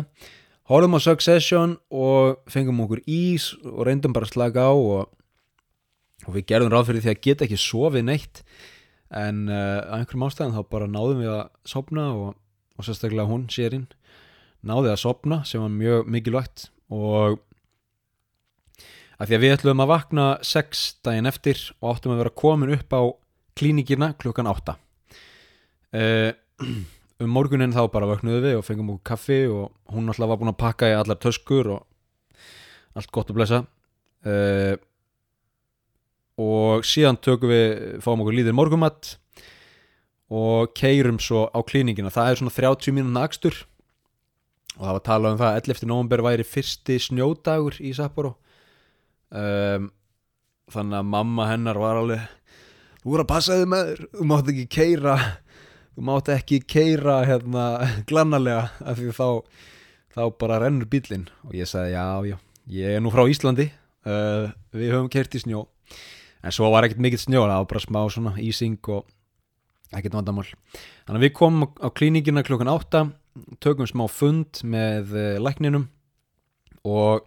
Hólum 0.66 0.98
á 0.98 1.00
Succession 1.00 1.76
og 1.94 2.40
fengum 2.52 2.82
okkur 2.84 3.00
ís 3.08 3.52
og 3.64 3.84
reyndum 3.86 4.12
bara 4.12 4.28
að 4.28 4.34
slaka 4.34 4.66
á 4.68 4.74
og, 4.74 5.12
og 6.26 6.32
við 6.34 6.48
gerðum 6.50 6.74
ráð 6.74 6.90
fyrir 6.90 7.06
því 7.06 7.12
að 7.14 7.22
geta 7.24 7.46
ekki 7.46 7.60
sofið 7.62 8.08
neitt. 8.10 8.42
En 9.14 9.46
uh, 9.46 9.80
að 9.86 10.02
einhverjum 10.02 10.26
ástæðan 10.26 10.56
þá 10.58 10.62
bara 10.74 10.90
náðum 10.90 11.22
við 11.22 11.32
að 11.32 11.44
sopna 11.70 12.08
og, 12.12 12.34
og 12.76 12.88
sérstaklega 12.88 13.30
hún, 13.30 13.46
sérinn 13.52 13.86
náði 14.66 14.90
að 14.90 15.02
sopna 15.04 15.40
sem 15.46 15.62
var 15.62 15.72
mjög 15.72 16.10
mikilvægt. 16.10 16.68
Og 16.92 17.38
af 19.16 19.28
því 19.28 19.36
að 19.36 19.44
við 19.44 19.54
ætlum 19.56 19.84
að 19.84 19.92
vakna 19.92 20.26
6 20.44 20.82
daginn 21.06 21.30
eftir 21.30 21.62
og 21.80 21.94
áttum 21.94 22.14
að 22.14 22.24
vera 22.24 22.36
komin 22.42 22.74
upp 22.76 22.92
á 22.92 23.02
klíningina 23.56 24.12
klukkan 24.20 24.50
8 24.50 24.76
uh, 25.96 26.32
um 27.22 27.32
morgunin 27.32 27.74
þá 27.74 27.86
bara 27.92 28.08
vaknuðu 28.10 28.42
við 28.44 28.58
og 28.58 28.66
fengum 28.66 28.92
okkur 28.94 29.08
kaffi 29.14 29.38
og 29.48 29.70
hún 29.92 30.10
alltaf 30.12 30.30
var 30.30 30.40
búin 30.40 30.52
að 30.52 30.60
pakka 30.60 30.90
í 30.90 30.96
allar 30.96 31.20
töskur 31.20 31.70
og 31.76 31.86
allt 32.96 33.12
gott 33.12 33.30
að 33.30 33.38
blessa. 33.38 33.62
Uh, 34.26 34.74
og 36.40 36.84
síðan 36.84 37.20
tökum 37.22 37.52
við 37.52 38.02
fáum 38.04 38.20
okkur 38.24 38.36
líðir 38.36 38.56
morgumatt 38.56 39.14
og 40.32 40.74
keirum 40.76 41.20
svo 41.22 41.46
á 41.48 41.58
klíningina 41.64 42.12
það 42.12 42.30
er 42.30 42.40
svona 42.40 42.56
30 42.56 42.96
mínúna 42.96 43.24
akstur. 43.24 43.62
Og 44.76 44.82
það 44.82 44.90
var 44.90 45.00
að 45.00 45.06
tala 45.08 45.32
um 45.32 45.40
það 45.40 45.52
að 45.52 45.60
11. 45.62 45.88
november 45.88 46.24
væri 46.26 46.44
fyrsti 46.44 46.98
snjódagur 47.06 47.78
í 47.80 47.94
Sapporo 47.96 48.34
um, 49.30 49.90
þannig 50.72 50.98
að 51.00 51.10
mamma 51.14 51.48
hennar 51.50 51.78
var 51.80 52.00
alveg 52.00 52.26
þú 53.02 53.12
voru 53.12 53.24
að 53.24 53.30
passa 53.30 53.58
þig 53.60 53.70
með 53.70 53.90
þér. 53.90 54.04
Þú 54.16 54.28
mátt 54.32 54.50
ekki 54.52 54.66
keira 54.76 55.16
þú 55.96 56.06
mátt 56.10 56.30
ekki 56.34 56.60
keira 56.66 57.16
hérna 57.28 57.64
glannalega 58.08 58.68
af 58.82 58.98
því 58.98 59.14
þá 59.16 59.28
þá 60.16 60.22
bara 60.40 60.60
rennur 60.62 60.88
bílinn 60.90 61.28
og 61.46 61.54
ég 61.56 61.68
sagði 61.70 61.94
já 61.94 62.06
já 62.32 62.36
ég 62.76 62.96
er 62.96 63.02
nú 63.02 63.12
frá 63.14 63.22
Íslandi. 63.30 63.70
Uh, 64.06 64.52
við 64.74 64.92
höfum 64.94 65.10
kert 65.10 65.34
í 65.34 65.42
snjó. 65.42 65.64
En 66.46 66.54
svo 66.54 66.70
var 66.70 66.86
ekkert 66.86 67.02
mikill 67.02 67.22
snjó 67.22 67.44
það 67.44 67.60
var 67.60 67.70
bara 67.72 67.82
smá 67.82 68.00
svona 68.10 68.34
ísing 68.42 68.78
og 68.94 69.06
ekkert 69.94 70.18
vandamál. 70.18 70.46
Þannig 71.06 71.20
að 71.20 71.26
við 71.26 71.34
komum 71.38 71.68
á 71.78 71.88
klíningina 71.94 72.44
klokkan 72.46 72.70
8 72.70 73.04
tökum 73.62 73.88
smá 73.88 74.06
fund 74.10 74.62
með 74.66 75.14
uh, 75.14 75.36
lækninum 75.42 75.88
og 76.86 77.26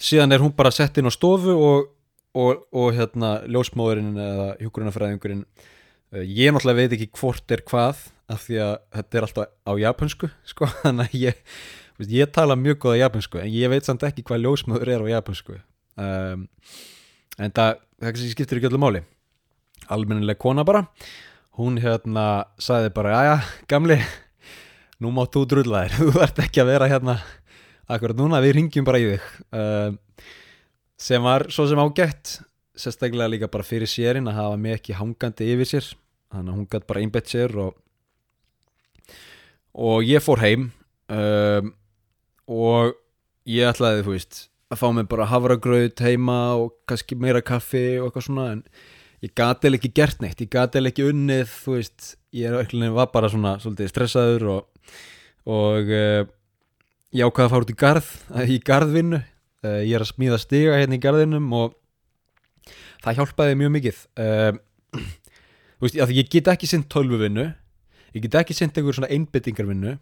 síðan 0.00 0.34
er 0.34 0.42
hún 0.42 0.54
bara 0.56 0.72
sett 0.74 0.98
inn 0.98 1.08
á 1.08 1.12
stofu 1.14 1.54
og, 1.54 1.92
og, 2.34 2.64
og 2.74 2.90
hérna 2.96 3.36
ljósmóðurinn 3.46 4.18
eða 4.18 4.48
hjókurunafræðingurinn 4.62 5.44
uh, 5.44 6.24
ég 6.24 6.54
náttúrulega 6.54 6.80
veit 6.82 6.96
ekki 6.98 7.12
hvort 7.20 7.54
er 7.54 7.64
hvað 7.66 8.04
af 8.32 8.46
því 8.46 8.60
að 8.64 8.74
þetta 8.96 9.18
er 9.18 9.26
alltaf 9.28 9.50
á 9.68 9.72
japansku 9.84 10.30
sko, 10.52 10.70
þannig 10.82 11.10
að 11.10 11.26
ég 11.28 11.42
ég 12.10 12.32
tala 12.34 12.58
mjög 12.58 12.80
góða 12.86 13.04
japansku 13.04 13.38
en 13.38 13.52
ég 13.54 13.70
veit 13.70 13.86
samt 13.86 14.02
ekki 14.06 14.24
hvað 14.26 14.46
ljósmóður 14.46 14.94
er 14.96 15.04
á 15.04 15.12
japansku 15.14 15.58
um, 16.00 16.48
en 17.38 17.54
það, 17.54 17.76
það 18.02 18.24
skiptir 18.30 18.58
ekki 18.58 18.70
öllu 18.70 18.80
máli. 18.82 19.02
Almennileg 19.92 20.38
kona 20.40 20.64
bara 20.66 20.86
hún 21.58 21.78
hérna 21.78 22.46
sagði 22.58 22.90
bara 22.94 23.14
aja 23.20 23.34
gamli 23.70 23.98
nú 25.02 25.12
máttu 25.14 25.44
þér 25.46 25.64
þú 25.98 26.10
ert 26.22 26.40
ekki 26.42 26.62
að 26.62 26.70
vera 26.72 26.90
hérna 26.90 27.18
akkurat 27.90 28.18
núna 28.18 28.40
við 28.44 28.56
ringjum 28.58 28.86
bara 28.86 29.00
í 29.02 29.06
þig. 29.12 29.28
Uh, 29.54 30.30
sem 31.00 31.24
var 31.24 31.46
svo 31.52 31.66
sem 31.70 31.80
ágætt 31.80 32.38
sérstaklega 32.78 33.30
líka 33.30 33.50
bara 33.50 33.66
fyrir 33.66 33.90
sérinn 33.90 34.30
að 34.30 34.40
hafa 34.40 34.58
mig 34.60 34.78
ekki 34.78 34.96
hangandi 34.98 35.50
yfir 35.54 35.70
sér. 35.70 35.90
Þannig 36.34 36.50
að 36.50 36.58
hún 36.58 36.70
gætt 36.72 36.88
bara 36.90 37.04
einbett 37.04 37.30
sér 37.30 37.54
og, 37.62 37.76
og 39.74 40.02
ég 40.06 40.24
fór 40.24 40.42
heim 40.42 40.68
um, 41.12 41.70
og 42.50 42.96
ég 43.48 43.70
ætlaði 43.70 44.02
þú 44.06 44.16
veist 44.16 44.42
að 44.72 44.80
fá 44.80 44.86
mig 44.96 45.08
bara 45.10 45.28
havragraut 45.30 46.02
heima 46.02 46.38
og 46.58 46.74
kannski 46.88 47.18
meira 47.20 47.42
kaffi 47.44 48.00
og 48.00 48.08
eitthvað 48.08 48.26
svona 48.26 48.46
en 48.56 48.62
ég 49.24 49.32
gati 49.36 49.70
ekki 49.70 49.92
gert 49.96 50.22
neitt, 50.22 50.40
ég 50.42 50.50
gati 50.52 50.82
ekki 50.82 51.06
unnið 51.08 51.46
þú 51.52 51.76
veist, 51.78 52.14
ég 52.34 52.74
var 52.96 53.12
bara 53.12 53.30
svona 53.32 53.56
svolítið 53.62 53.92
stressaður 53.92 54.48
og, 54.56 54.90
og 55.48 55.92
uh, 55.94 56.24
ég 57.14 57.26
ákvaði 57.26 57.46
að 57.46 57.52
fara 57.54 57.66
út 57.66 57.72
í 57.72 57.78
garð 57.78 58.12
í 58.50 58.60
garðvinnu, 58.68 59.20
uh, 59.64 59.80
ég 59.82 59.94
er 59.96 60.04
að 60.04 60.12
smíða 60.12 60.40
stiga 60.42 60.78
hérna 60.80 60.98
í 60.98 61.02
garðinum 61.02 61.50
og 61.56 61.76
það 63.04 63.20
hjálpaði 63.20 63.60
mjög 63.60 63.76
mikið. 63.78 64.00
Uh, 64.18 64.56
þú 65.78 65.86
veist, 65.86 66.00
ég 66.18 66.32
get 66.32 66.50
ekki 66.54 66.70
sinn 66.70 66.86
tölvuvinnu, 66.90 67.46
ég 68.14 68.26
get 68.26 68.40
ekki 68.42 68.56
sinn 68.56 68.74
einhver 68.74 68.96
svona 68.96 69.12
einbyttingarvinnu 69.14 69.98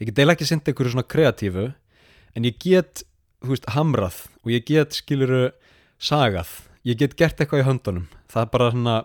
ég 0.00 0.10
get 0.10 0.22
eða 0.22 0.34
ekki 0.34 0.48
sinn 0.48 0.62
einhver 0.64 0.90
svona 0.90 1.06
kreatífu 1.06 1.68
en 2.34 2.48
ég 2.48 2.58
get, 2.62 3.04
þú 3.44 3.54
veist, 3.54 3.68
hamrað 3.76 4.24
og 4.42 4.52
ég 4.54 4.66
get, 4.68 4.96
skiluru 4.98 5.46
sagað, 6.02 6.50
ég 6.86 6.98
get 7.00 7.14
gert 7.18 7.40
eitthvað 7.40 7.62
í 7.62 7.68
höndunum. 7.68 8.08
Það 8.30 8.42
er 8.42 8.50
bara 8.56 8.72
svona 8.74 8.96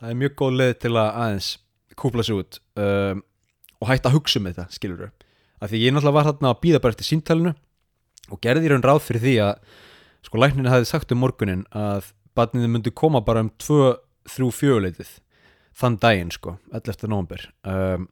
það 0.00 0.12
er 0.12 0.20
mjög 0.20 0.36
góð 0.42 0.58
leið 0.60 0.74
til 0.84 0.92
að 0.94 1.10
aðeins 1.24 1.50
kúpla 2.00 2.26
sig 2.26 2.36
út 2.40 2.60
um, 2.80 3.24
og 3.80 3.90
hætta 3.90 4.10
að 4.10 4.16
hugsa 4.18 4.40
um 4.40 4.48
þetta, 4.48 4.68
skilur 4.72 5.04
þau 5.06 5.29
af 5.60 5.70
því 5.70 5.82
ég 5.84 5.94
náttúrulega 5.94 6.16
var 6.16 6.28
þarna 6.30 6.52
að 6.52 6.62
býða 6.64 6.82
bara 6.82 6.96
eftir 6.96 7.08
símtælinu 7.08 7.54
og 8.30 8.40
gerði 8.44 8.68
í 8.68 8.72
raun 8.72 8.86
ráð 8.86 9.02
fyrir 9.06 9.24
því 9.24 9.34
að 9.44 9.74
sko 10.26 10.40
lækninu 10.40 10.72
hafi 10.72 10.88
sagt 10.88 11.12
um 11.14 11.22
morgunin 11.24 11.66
að 11.76 12.12
barninu 12.36 12.70
myndi 12.70 12.92
koma 12.94 13.22
bara 13.24 13.44
um 13.44 13.50
2-3 13.60 14.50
fjöguleitið 14.56 15.12
þann 15.80 15.96
daginn 16.02 16.32
sko, 16.34 16.56
11. 16.72 17.08
november 17.08 17.46
um, 17.64 18.08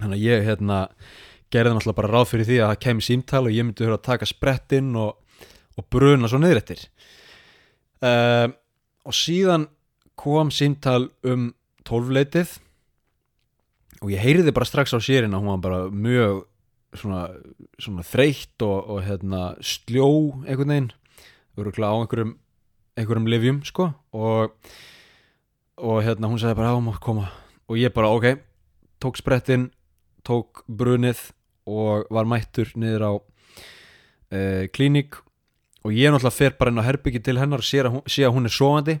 þannig 0.00 0.18
að 0.18 0.26
ég 0.26 0.44
hérna 0.46 0.80
gerði 1.52 1.76
náttúrulega 1.76 2.00
bara 2.00 2.12
ráð 2.12 2.28
fyrir 2.32 2.48
því 2.48 2.58
að 2.60 2.72
það 2.72 2.82
kemi 2.84 3.06
símtæl 3.06 3.42
og 3.44 3.54
ég 3.54 3.66
myndi 3.66 3.86
höra 3.86 3.98
að 4.00 4.06
taka 4.10 4.28
sprettinn 4.28 4.92
og, 5.00 5.16
og 5.76 5.88
bruna 5.92 6.30
svo 6.30 6.40
niður 6.42 6.62
eftir 6.62 6.84
um, 8.04 8.56
og 9.06 9.16
síðan 9.16 9.68
kom 10.18 10.50
símtal 10.54 11.08
um 11.26 11.50
tólfleitið 11.86 12.56
og 14.06 14.12
ég 14.14 14.22
heyriði 14.22 14.54
bara 14.54 14.68
strax 14.68 14.94
á 14.94 15.02
sérinn 15.02 15.34
að 15.34 15.42
hún 15.42 15.50
var 15.50 15.62
bara 15.64 15.78
mjög 15.90 16.44
svona, 16.94 17.22
svona 17.82 18.04
þreytt 18.06 18.62
og, 18.62 18.76
og 18.94 19.00
hérna, 19.02 19.40
sljó 19.58 20.06
einhvern 20.46 20.70
veginn. 20.70 20.92
Á 21.58 21.90
einhverjum 21.90 22.36
einhverjum 22.94 23.26
livjum 23.32 23.58
sko. 23.66 23.88
Og, 24.14 24.54
og 25.82 25.98
hérna 26.06 26.30
hún 26.30 26.38
sagði 26.38 26.60
bara 26.60 26.70
á 26.70 26.78
maður 26.78 27.02
koma. 27.02 27.26
Og 27.66 27.82
ég 27.82 27.94
bara 27.96 28.12
ok. 28.14 28.38
Tók 29.02 29.18
sprettinn, 29.18 29.72
tók 30.22 30.62
brunið 30.70 31.32
og 31.66 32.06
var 32.14 32.30
mættur 32.30 32.70
niður 32.78 33.08
á 33.10 33.12
e, 34.30 34.38
klíník. 34.70 35.18
Og 35.82 35.98
ég 35.98 36.14
náttúrulega 36.14 36.38
fer 36.38 36.54
bara 36.54 36.70
inn 36.70 36.78
á 36.78 36.86
herbyggi 36.86 37.26
til 37.26 37.40
hennar 37.42 37.58
og 37.58 37.66
sé 37.66 37.82
að 37.82 37.92
hún, 37.98 38.06
sé 38.06 38.22
að 38.22 38.38
hún 38.38 38.46
er 38.46 38.54
sofandi. 38.54 38.98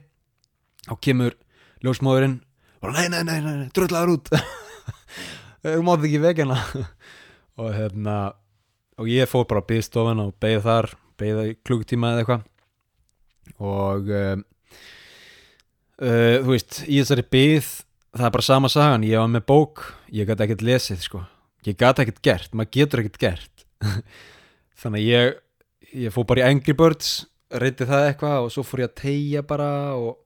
Og 0.90 0.98
kemur 0.98 1.38
ljósmóðurinn 1.86 2.40
og 2.82 2.92
nei, 2.92 3.08
nei, 3.10 3.22
nei, 3.24 3.40
nei, 3.42 3.68
dröðlaður 3.74 4.16
út 4.18 4.30
þú 5.64 5.78
mátt 5.86 6.04
ekki 6.08 6.20
vegina 6.22 6.58
og 7.60 7.70
hérna 7.72 8.16
og 9.00 9.08
ég 9.12 9.28
fór 9.30 9.46
bara 9.48 9.62
að 9.62 9.70
byggja 9.70 9.88
stofan 9.88 10.22
og 10.24 10.34
beigða 10.40 10.64
þar 10.66 10.90
beigða 11.20 11.46
í 11.48 11.56
klukkutíma 11.64 12.12
eða 12.12 12.22
eitthvað. 12.22 12.44
Og 13.62 14.10
um, 14.12 14.44
uh, 16.02 16.36
þú 16.42 16.52
veist, 16.52 16.82
í 16.84 17.00
þessari 17.00 17.26
byð 17.32 17.70
það 18.16 18.28
er 18.28 18.34
bara 18.36 18.46
sama 18.46 18.70
sagan, 18.72 19.06
ég 19.06 19.20
var 19.20 19.32
með 19.32 19.46
bók 19.48 19.84
ég 20.12 20.28
gæti 20.28 20.46
ekkert 20.46 20.64
lesið 20.66 21.02
sko. 21.04 21.22
Ég 21.66 21.78
gæti 21.78 22.04
ekkert 22.04 22.22
gert, 22.24 22.54
maður 22.56 22.72
getur 22.76 23.02
ekkert 23.02 23.20
gert. 23.22 23.66
Þannig 24.80 25.02
að 25.02 25.10
ég 25.10 25.34
ég 25.96 26.12
fór 26.14 26.26
bara 26.28 26.44
í 26.44 26.46
Angry 26.50 26.74
Birds 26.76 27.24
reyndi 27.52 27.86
það 27.88 28.08
eitthvað 28.10 28.46
og 28.46 28.52
svo 28.52 28.64
fór 28.66 28.82
ég 28.82 28.90
að 28.90 28.98
tegja 29.00 29.42
bara 29.46 29.70
og 29.96 30.16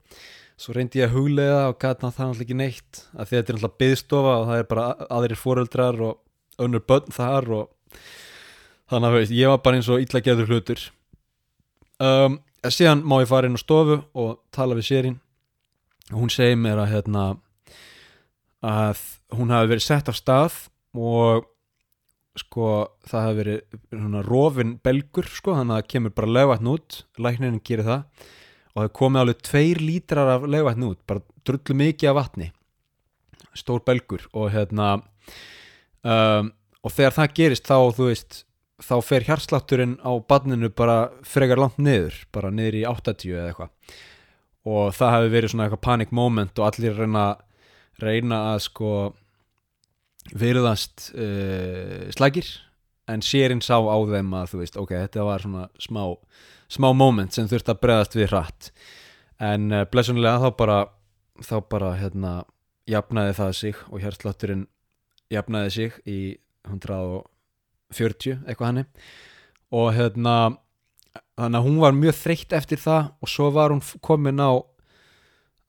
svo 0.61 0.75
reyndi 0.77 1.01
ég 1.01 1.09
að 1.09 1.17
huglega 1.17 1.61
og 1.71 1.79
gæti 1.81 2.03
það 2.05 2.11
náttúrulega 2.11 2.45
ekki 2.45 2.57
neitt 2.59 3.03
að 3.15 3.31
þetta 3.31 3.39
er 3.39 3.57
náttúrulega 3.57 3.81
byðstofa 3.83 4.33
og 4.37 4.49
það 4.51 4.59
er 4.61 4.67
bara 4.69 4.87
aðrir 5.17 5.41
fóreldrar 5.41 6.01
og 6.05 6.65
önnur 6.65 6.83
börn 6.85 7.15
þar 7.17 7.49
og 7.57 8.01
þannig 8.93 9.17
að 9.17 9.33
ég 9.39 9.53
var 9.53 9.63
bara 9.65 9.81
eins 9.81 9.89
og 9.89 10.03
illa 10.05 10.21
geður 10.27 10.51
hlutur. 10.51 10.83
Um, 12.01 12.41
síðan 12.69 13.05
má 13.09 13.21
ég 13.23 13.31
fara 13.31 13.49
inn 13.49 13.57
á 13.57 13.63
stofu 13.63 14.03
og 14.13 14.41
tala 14.53 14.77
við 14.77 14.91
sérinn 14.91 15.17
og 16.11 16.19
hún 16.25 16.33
segir 16.35 16.59
mér 16.61 16.83
að 16.83 16.93
hérna 16.93 17.25
að 18.61 19.01
hún 19.33 19.55
hafi 19.55 19.71
verið 19.71 19.87
sett 19.87 20.11
á 20.11 20.15
stað 20.17 20.59
og 20.93 21.47
sko 22.41 22.67
það 23.09 23.25
hafi 23.27 23.39
verið 23.41 24.21
rofin 24.29 24.77
belgur 24.85 25.29
sko 25.29 25.57
þannig 25.57 25.77
að 25.79 25.81
það 25.81 25.91
kemur 25.95 26.15
bara 26.19 26.35
lögvatn 26.37 26.71
út 26.75 27.01
læknirinn 27.17 27.65
gerir 27.65 27.89
það 27.89 28.29
og 28.75 28.83
það 28.85 28.93
komið 29.01 29.23
alveg 29.23 29.43
tveir 29.47 29.81
lítrar 29.83 30.33
af 30.37 30.47
lögvatn 30.47 30.87
út 30.91 31.01
bara 31.09 31.25
drullu 31.47 31.77
mikið 31.81 32.13
af 32.13 32.19
vatni. 32.21 32.51
Stór 33.57 33.83
belgur 33.87 34.27
og 34.31 34.53
hérna 34.55 34.93
um, 36.07 36.53
og 36.81 36.95
þegar 36.95 37.17
það 37.17 37.35
gerist 37.41 37.67
þá 37.69 37.77
þú 37.97 38.07
veist 38.11 38.45
þá 38.81 38.95
fer 39.05 39.27
hjarslátturinn 39.27 39.99
á 40.01 40.13
badninu 40.25 40.71
bara 40.73 41.11
frekar 41.27 41.61
langt 41.61 41.81
niður 41.83 42.17
bara 42.33 42.53
niður 42.55 42.79
í 42.81 42.87
80 42.89 43.35
eða 43.35 43.51
eitthvað. 43.51 43.99
Og 44.71 44.95
það 44.97 45.15
hefði 45.17 45.33
verið 45.35 45.53
svona 45.53 45.67
eitthvað 45.67 45.87
panic 45.87 46.15
moment 46.15 46.61
og 46.61 46.67
allir 46.69 46.97
reyna, 46.97 47.27
reyna 48.01 48.41
að 48.53 48.65
sko 48.69 48.91
virðast 50.37 51.11
uh, 51.17 52.09
slækir 52.15 52.49
en 53.11 53.25
sérinn 53.25 53.63
sá 53.65 53.77
á 53.81 53.97
þeim 54.07 54.35
að 54.37 54.53
þú 54.53 54.63
veist 54.63 54.79
ok, 54.79 54.95
þetta 54.95 55.27
var 55.27 55.45
svona 55.45 55.67
smá 55.83 56.05
smá 56.71 56.91
moment 56.97 57.35
sem 57.35 57.49
þurfti 57.51 57.75
að 57.75 57.83
bregðast 57.85 58.17
við 58.19 58.31
hratt. 58.33 58.71
En 59.41 59.71
uh, 59.73 59.85
blessunlega 59.91 60.43
þá 60.45 60.57
bara 60.59 60.79
þá 61.41 61.57
bara 61.73 61.95
hérna 61.97 62.33
jafnaði 62.91 63.37
það 63.39 63.53
sig 63.57 63.83
og 63.89 64.03
hjarslátturinn 64.03 64.65
jafnaði 65.33 65.71
sig 65.77 66.01
í 66.11 66.21
140 66.69 68.43
eitthvað 68.45 68.67
hanni 68.67 68.85
og 69.71 69.93
hérna 69.97 70.35
þannig 71.39 71.61
að 71.61 71.67
hún 71.67 71.79
var 71.81 71.97
mjög 71.97 72.19
þreytt 72.19 72.57
eftir 72.59 72.83
það 72.83 73.13
og 73.23 73.31
svo 73.31 73.49
var 73.55 73.73
hún 73.73 73.83
komin 74.05 74.43
á 74.43 74.61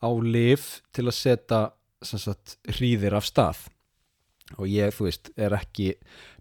á 0.01 0.10
liv 0.25 0.65
til 0.93 1.08
að 1.08 1.17
setja 1.17 1.62
sagt, 2.01 2.58
hríðir 2.65 3.13
af 3.13 3.27
stað. 3.29 3.60
Og 4.58 4.67
ég, 4.67 4.91
þú 4.96 5.05
veist, 5.08 5.29
er 5.38 5.53
ekki 5.55 5.93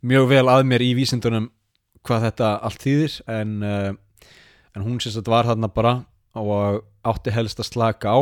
mjög 0.02 0.30
vel 0.32 0.46
að 0.50 0.64
mér 0.66 0.82
í 0.82 0.94
vísindunum 0.98 1.50
hvað 2.06 2.30
þetta 2.30 2.52
allt 2.66 2.86
þýðir 2.86 3.16
en, 3.30 3.52
uh, 3.62 3.90
en 4.76 4.86
hún 4.86 5.00
sem 5.02 5.12
sagt 5.14 5.30
var 5.30 5.48
þarna 5.48 5.70
bara 5.72 5.94
og 6.38 6.84
átti 7.06 7.32
helst 7.34 7.60
að 7.62 7.70
slaka 7.70 8.12
á. 8.14 8.18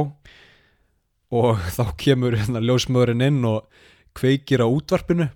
Og 1.34 1.60
þá 1.76 1.84
kemur 2.00 2.36
hérna 2.38 2.62
ljósmöðurinn 2.64 3.26
inn 3.26 3.42
og 3.48 3.68
kveikir 4.18 4.64
á 4.64 4.68
útvarpinu. 4.68 5.28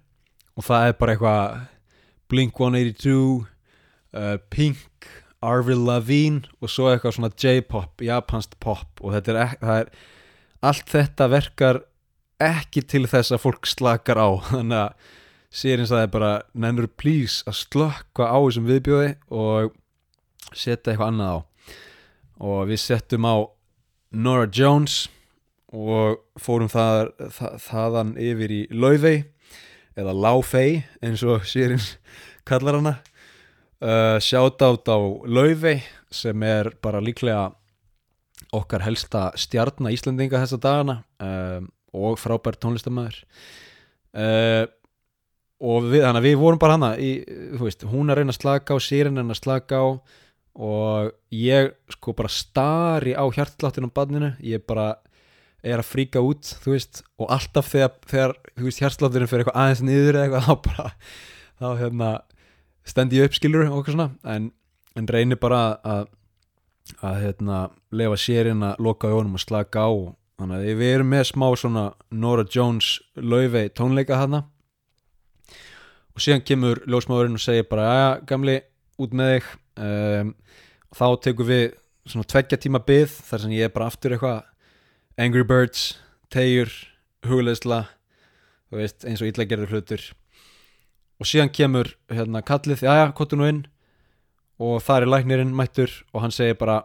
Og 0.57 0.67
það 0.67 0.89
er 0.89 0.97
bara 1.01 1.17
eitthvað 1.17 1.61
Blink 2.33 2.57
182 2.61 3.45
uh, 4.17 4.37
Pink 4.53 5.09
Avril 5.43 5.83
Lavigne 5.85 6.47
og 6.63 6.71
svo 6.71 6.89
eitthvað 6.91 7.17
svona 7.17 7.33
J-pop, 7.35 8.05
japansk 8.05 8.57
pop. 8.63 9.03
Og 9.03 9.17
þetta 9.17 9.35
er, 9.35 9.57
er 9.61 9.91
allt 10.63 10.93
þetta 10.93 11.29
verkar 11.33 11.83
ekki 12.43 12.83
til 12.89 13.05
þess 13.11 13.35
að 13.35 13.45
fólk 13.45 13.69
slakar 13.69 14.21
á. 14.21 14.31
Þannig 14.53 14.81
að 14.87 15.11
sérins 15.53 15.93
að 15.93 15.99
það 15.99 16.07
er 16.07 16.13
bara 16.15 16.33
nennur 16.65 16.89
please 16.97 17.45
að 17.45 17.59
slökka 17.59 18.25
á 18.25 18.39
þessum 18.41 18.69
viðbjóði 18.71 19.11
og 19.29 19.75
setja 20.51 20.93
eitthvað 20.93 21.13
annað 21.13 21.35
á. 21.35 21.39
Og 22.43 22.61
við 22.71 22.83
settum 22.83 23.29
á 23.29 23.37
Nora 24.13 24.49
Jones 24.51 25.07
og 25.73 26.21
fórum 26.41 26.69
það, 26.73 27.15
það, 27.33 27.55
þaðan 27.65 28.13
yfir 28.21 28.53
í 28.53 28.61
Laufey 28.75 29.23
eða 29.97 30.17
Láfey 30.17 30.83
eins 31.05 31.25
og 31.25 31.47
sérins 31.49 31.95
kallar 32.49 32.81
hana. 32.81 32.99
Uh, 33.83 34.19
shoutout 34.23 34.87
á 34.87 34.99
Laufey 35.27 35.83
sem 36.13 36.43
er 36.47 36.71
bara 36.83 37.01
líklega 37.03 37.51
okkar 38.53 38.85
helsta 38.85 39.31
stjarnar 39.39 39.95
Íslandinga 39.95 40.43
þessa 40.43 40.61
dagana 40.61 40.99
um, 41.25 41.69
og 41.97 42.19
frábær 42.21 42.57
tónlistamæður 42.61 43.19
uh, 44.17 44.65
og 45.63 45.89
við, 45.93 46.05
við 46.25 46.37
vorum 46.41 46.61
bara 46.61 46.77
hana 46.77 46.93
í, 47.01 47.15
veist, 47.61 47.87
hún 47.89 48.13
er 48.13 48.21
reyna 48.21 48.35
að 48.35 48.41
slaka 48.41 48.77
á 48.77 48.79
sérinn 48.83 49.21
er 49.21 49.29
að 49.29 49.41
slaka 49.41 49.81
á 49.81 49.87
og 50.53 51.13
ég 51.33 51.73
sko 51.93 52.15
bara 52.17 52.31
stari 52.33 53.15
á 53.17 53.25
hjartláttinu 53.25 53.89
á 53.89 53.97
badninu, 53.97 54.33
ég 54.45 54.65
bara 54.69 54.97
er 55.63 55.79
að 55.79 55.89
fríka 55.89 56.21
út, 56.21 56.57
þú 56.65 56.75
veist 56.75 57.05
og 57.23 57.31
alltaf 57.31 57.71
þegar, 57.71 57.95
þegar 58.11 58.35
þú 58.57 58.67
veist, 58.67 58.83
hjartslátturinn 58.83 59.31
fyrir 59.31 59.45
eitthvað 59.45 59.63
aðeins 59.63 59.85
niður 59.87 60.19
eða 60.19 60.25
eitthvað 60.27 60.47
þá 60.49 60.55
bara, 60.67 60.89
þá 61.63 61.69
hérna 61.83 62.11
stend 62.85 63.15
ég 63.15 63.29
upp 63.29 63.39
skilur 63.39 63.69
og 63.69 63.79
eitthvað 63.79 63.97
svona. 63.97 64.09
En, 64.27 64.51
en 64.99 65.09
reynir 65.09 65.41
bara 65.41 65.63
að 65.87 66.11
að 67.03 67.21
hérna 67.23 67.59
lefa 67.95 68.19
sérinn 68.19 68.65
að 68.67 68.81
loka 68.83 69.11
augunum 69.11 69.39
og 69.39 69.43
slaka 69.45 69.87
á. 69.87 69.91
Þannig 70.41 70.59
að 70.59 70.81
við 70.81 70.95
erum 70.97 71.13
með 71.13 71.25
smá 71.29 71.47
svona 71.55 71.85
Nora 72.11 72.45
Jones 72.51 72.97
laufey 73.15 73.71
tónleika 73.71 74.19
hana 74.19 74.43
og 76.13 76.21
síðan 76.21 76.43
kemur 76.45 76.83
ljósmáðurinn 76.91 77.39
og 77.39 77.45
segir 77.45 77.69
bara 77.71 77.85
aðja 77.93 78.09
gamli 78.29 78.57
út 79.01 79.15
með 79.17 79.31
þig 79.37 79.53
um, 79.77 80.33
þá 80.93 81.07
tekum 81.25 81.49
við 81.49 81.65
svona 82.09 82.29
tveggja 82.29 82.59
tíma 82.61 82.83
byð 82.85 83.19
þar 83.29 83.45
sem 83.45 83.55
ég 83.57 83.69
er 83.69 83.75
bara 83.75 83.89
aftur 83.91 84.15
eitthvað 84.15 84.43
Angry 85.21 85.45
Birds, 85.47 85.93
tegjur 86.33 86.73
hugleisla 87.29 87.85
eins 88.73 89.21
og 89.21 89.29
ítlægerður 89.29 89.75
hlutur. 89.75 90.07
Og 91.21 91.29
síðan 91.29 91.53
kemur 91.53 91.93
hérna 92.11 92.43
kallið 92.43 92.87
aðja, 92.89 93.13
kottu 93.15 93.37
nú 93.39 93.47
inn. 93.47 93.61
Og 94.63 94.81
það 94.83 95.05
er 95.05 95.13
læknirinn 95.13 95.55
mættur 95.57 95.93
og 96.13 96.25
hann 96.25 96.35
segir 96.35 96.57
bara 96.59 96.83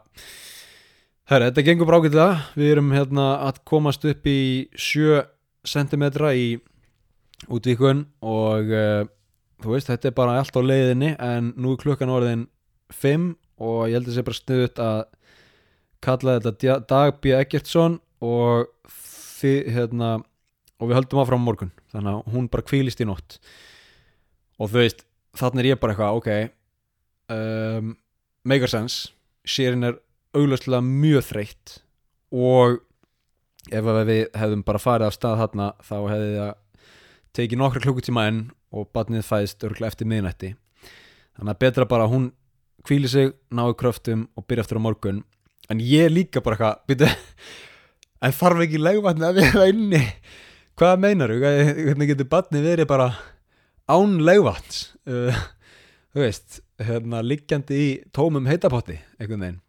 Herra, 1.27 1.49
þetta 1.49 1.63
gengur 1.67 1.89
brákið 1.89 2.13
það, 2.15 2.43
við 2.55 2.69
erum 2.71 2.91
hérna 2.95 3.23
að 3.43 3.57
komast 3.67 4.05
upp 4.07 4.27
í 4.31 4.69
7 4.79 5.25
cm 5.67 6.05
í 6.31 6.45
útvíkun 7.51 8.05
og 8.23 8.71
uh, 8.71 9.01
þú 9.59 9.73
veist, 9.73 9.89
þetta 9.91 10.07
er 10.07 10.15
bara 10.15 10.37
allt 10.39 10.55
á 10.55 10.61
leiðinni 10.63 11.09
en 11.19 11.51
nú 11.59 11.75
klukkan 11.81 12.13
orðin 12.15 12.45
5 12.93 13.27
og 13.57 13.77
ég 13.89 13.97
held 13.97 14.05
að 14.05 14.11
það 14.11 14.17
sé 14.17 14.25
bara 14.27 14.39
snuðut 14.39 14.81
að 14.83 14.99
kalla 16.07 16.37
þetta 16.39 16.77
Dag 16.87 17.19
B. 17.21 17.33
Eggertsson 17.35 17.99
og, 18.23 18.67
þið, 19.39 19.59
hérna, 19.75 20.11
og 20.77 20.89
við 20.89 20.99
höldum 20.99 21.21
áfram 21.23 21.45
morgun, 21.45 21.73
þannig 21.93 22.13
að 22.13 22.35
hún 22.35 22.49
bara 22.53 22.65
kvílist 22.65 23.01
í 23.01 23.07
nótt 23.09 23.39
og 24.57 24.71
þú 24.71 24.81
veist, 24.81 25.03
þannig 25.37 25.63
er 25.63 25.71
ég 25.71 25.81
bara 25.81 25.93
eitthvað, 25.93 26.17
ok, 26.21 26.29
um, 27.33 27.93
make 28.47 28.65
a 28.65 28.71
sense, 28.71 29.11
sérinn 29.47 29.85
er 29.85 29.99
auglustlega 30.37 30.83
mjög 30.85 31.27
þreytt 31.29 31.77
og 32.35 32.79
ef 33.71 33.89
við 34.07 34.27
hefðum 34.37 34.63
bara 34.67 34.81
farið 34.81 35.09
af 35.09 35.15
stað 35.15 35.41
þarna 35.41 35.67
þá 35.83 35.95
hefði 36.11 36.31
það 36.37 36.53
tekið 37.37 37.61
nokkra 37.61 37.83
klukkutíma 37.83 38.25
enn 38.29 38.41
og 38.73 38.89
batnið 38.95 39.25
fæðist 39.27 39.63
örglega 39.67 39.93
eftir 39.93 40.09
miðnætti 40.09 40.53
þannig 41.37 41.53
að 41.53 41.61
betra 41.63 41.87
bara 41.89 42.09
hún 42.09 42.31
kvíli 42.87 43.11
sig, 43.11 43.33
náðu 43.53 43.77
kröftum 43.81 44.27
og 44.37 44.47
byrja 44.47 44.65
eftir 44.65 44.79
á 44.79 44.85
morgun. 44.87 45.23
En 45.71 45.81
ég 45.83 46.11
líka 46.13 46.43
bara 46.43 46.57
eitthvað 46.57 46.83
byrja, 46.91 47.15
en 48.25 48.37
þarf 48.39 48.63
ekki 48.65 48.81
legvatni 48.81 49.27
að 49.27 49.41
vera 49.41 49.67
inni? 49.71 50.03
Hvað 50.77 51.01
meinar 51.03 51.33
þú? 51.33 51.41
hvernig 51.41 52.11
getur 52.11 52.29
batnið 52.31 52.67
verið 52.71 52.89
bara 52.89 53.07
án 53.89 54.19
legvats 54.21 54.91
uh, 55.09 55.39
þú 56.13 56.23
veist, 56.23 56.59
hérna 56.81 57.23
liggjandi 57.25 57.79
í 57.81 57.89
tómum 58.15 58.47
heitapotti 58.49 58.99
einhvern 59.17 59.43
veginn. 59.43 59.59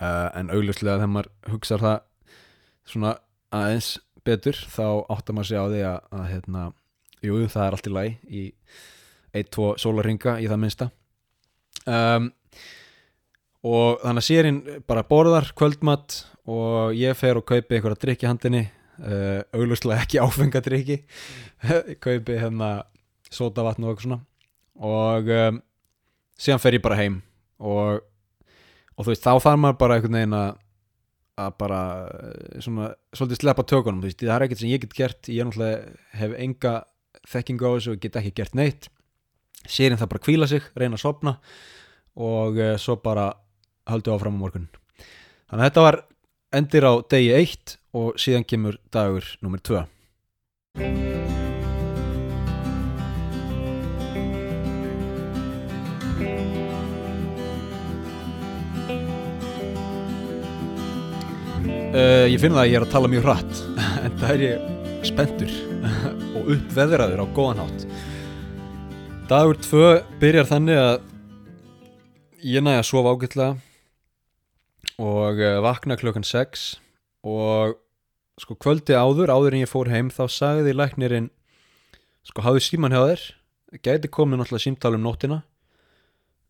Uh, 0.00 0.28
en 0.38 0.52
augljóslega 0.54 1.00
þegar 1.00 1.12
maður 1.12 1.30
hugsa 1.52 1.78
það 1.80 1.98
svona 2.88 3.16
aðeins 3.52 3.90
betur 4.24 4.56
þá 4.70 4.86
áttar 5.12 5.36
maður 5.36 5.50
sig 5.50 5.60
á 5.60 5.66
því 5.66 5.82
að, 5.88 5.98
að 6.16 6.24
hérna, 6.30 6.62
jú, 7.24 7.42
það 7.52 7.66
er 7.66 7.76
allt 7.76 7.90
í 7.90 7.94
læg 7.96 8.32
í 8.40 8.44
1-2 9.40 9.68
sólarringa 9.80 10.38
í 10.40 10.48
það 10.50 10.62
minnsta 10.64 10.88
um, 11.86 12.28
og 13.66 14.02
þannig 14.02 14.22
að 14.22 14.28
sérinn 14.28 14.60
bara 14.88 15.06
borðar 15.06 15.50
kvöldmatt 15.58 16.22
og 16.50 16.94
ég 16.96 17.18
fer 17.18 17.38
og 17.40 17.46
kaupi 17.48 17.76
eitthvað 17.76 17.96
að 17.96 18.04
drikja 18.06 18.30
handinni 18.30 18.64
uh, 19.04 19.42
augljóslega 19.52 20.06
ekki 20.06 20.22
áfengadriki 20.24 21.00
kaupi 22.04 22.38
hérna 22.40 22.70
sótavatn 23.30 23.84
og 23.84 23.92
eitthvað 23.92 24.06
svona. 24.08 24.22
Og 24.80 25.28
um, 25.36 25.60
síðan 26.40 26.62
fer 26.62 26.78
ég 26.78 26.84
bara 26.84 26.98
heim 27.00 27.20
og 27.60 28.06
og 28.96 29.06
þú 29.06 29.14
veist 29.14 29.24
þá 29.24 29.32
þarf 29.40 29.60
maður 29.60 29.80
bara 29.80 29.96
einhvern 29.96 30.18
veginn 30.18 30.36
að 30.36 30.50
að 31.40 31.52
bara 31.56 31.82
eh, 32.12 32.56
svona, 32.60 32.90
svolítið 33.16 33.38
sleppa 33.40 33.64
tökunum, 33.64 34.02
þú 34.02 34.10
veist, 34.10 34.22
það 34.22 34.34
er 34.34 34.44
ekkert 34.44 34.60
sem 34.60 34.68
ég 34.68 34.82
get 34.82 34.96
gert. 34.98 35.28
Ég 35.32 35.46
náttúrulega 35.46 35.92
hef 36.20 36.34
enga 36.44 36.72
þekkingu 37.30 37.64
á 37.64 37.70
þessu 37.76 37.94
og 37.94 38.02
get 38.02 38.18
ekki 38.20 38.32
gert 38.40 38.58
neitt 38.58 38.88
sérinn 39.66 40.00
það 40.00 40.12
bara 40.14 40.24
kvíla 40.24 40.48
sig, 40.50 40.64
reyna 40.76 40.98
að 40.98 41.04
sopna 41.04 41.36
og 42.20 42.58
uh, 42.60 42.76
svo 42.80 42.96
bara 43.02 43.30
höldu 43.90 44.14
áfram 44.14 44.38
á 44.38 44.42
morgun. 44.42 44.68
Þannig 45.50 45.64
að 45.64 45.68
þetta 45.68 45.86
var 45.86 46.02
endir 46.60 46.86
á 46.86 46.92
degi 47.10 47.32
1 47.36 47.76
og 48.00 48.20
síðan 48.20 48.46
kemur 48.46 48.78
dagur 48.94 49.26
nummer 49.42 49.62
2 49.62 49.86
Uh, 61.90 62.22
ég 62.30 62.38
finn 62.38 62.54
það 62.54 62.60
að 62.62 62.68
ég 62.70 62.76
er 62.78 62.84
að 62.84 62.92
tala 62.92 63.08
mjög 63.10 63.24
hratt 63.26 63.60
en 64.06 64.12
það 64.20 64.30
er 64.30 64.42
ég 64.44 65.06
spenntur 65.08 65.54
og 66.38 66.52
uppveðraður 66.54 67.22
á 67.24 67.26
góðan 67.34 67.62
hátt 67.64 67.89
Dagur 69.30 69.54
2 69.62 70.18
byrjar 70.18 70.48
þannig 70.48 70.74
að 70.74 70.96
ég 72.42 72.64
næði 72.66 72.80
að 72.80 72.86
sofa 72.88 73.10
ágætlega 73.14 73.50
og 74.98 75.38
eh, 75.38 75.58
vakna 75.62 75.94
klokkan 76.00 76.26
6 76.26 76.64
og 77.30 77.76
sko 78.42 78.56
kvöldi 78.58 78.96
áður, 78.98 79.30
áður 79.30 79.54
en 79.54 79.62
ég 79.62 79.70
fór 79.70 79.92
heim 79.92 80.10
þá 80.10 80.24
sagði 80.34 80.74
læknirinn 80.74 81.28
sko 82.26 82.42
hafið 82.42 82.66
síman 82.66 82.96
hjá 82.96 83.04
þér, 83.04 83.22
gæti 83.86 84.10
komið 84.10 84.42
náttúrulega 84.42 84.64
símtalum 84.66 85.06
nóttina 85.06 85.38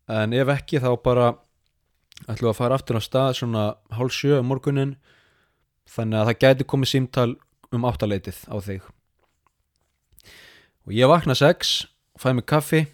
en 0.09 0.33
ef 0.33 0.55
ekki 0.55 0.81
þá 0.81 0.89
bara 1.05 1.29
ætlum 2.25 2.49
að 2.55 2.59
fara 2.63 2.81
aftur 2.81 2.97
á 2.97 3.01
stað 3.05 3.43
svona 3.43 3.67
hálf 3.93 4.17
sjö 4.17 4.41
um 4.41 4.49
morgunin 4.49 4.97
þannig 5.85 6.17
að 6.17 6.33
það 6.33 6.41
gæti 6.47 6.71
komið 6.73 6.95
símtal 6.95 7.29
um 7.69 7.85
áttaleitið 7.85 8.41
á 8.49 8.57
þig. 8.57 8.81
Og 10.89 10.97
ég 10.97 11.13
vakna 11.13 11.37
6 11.37 11.90
fæði 12.21 12.39
mig 12.39 12.47
kaffi 12.49 12.85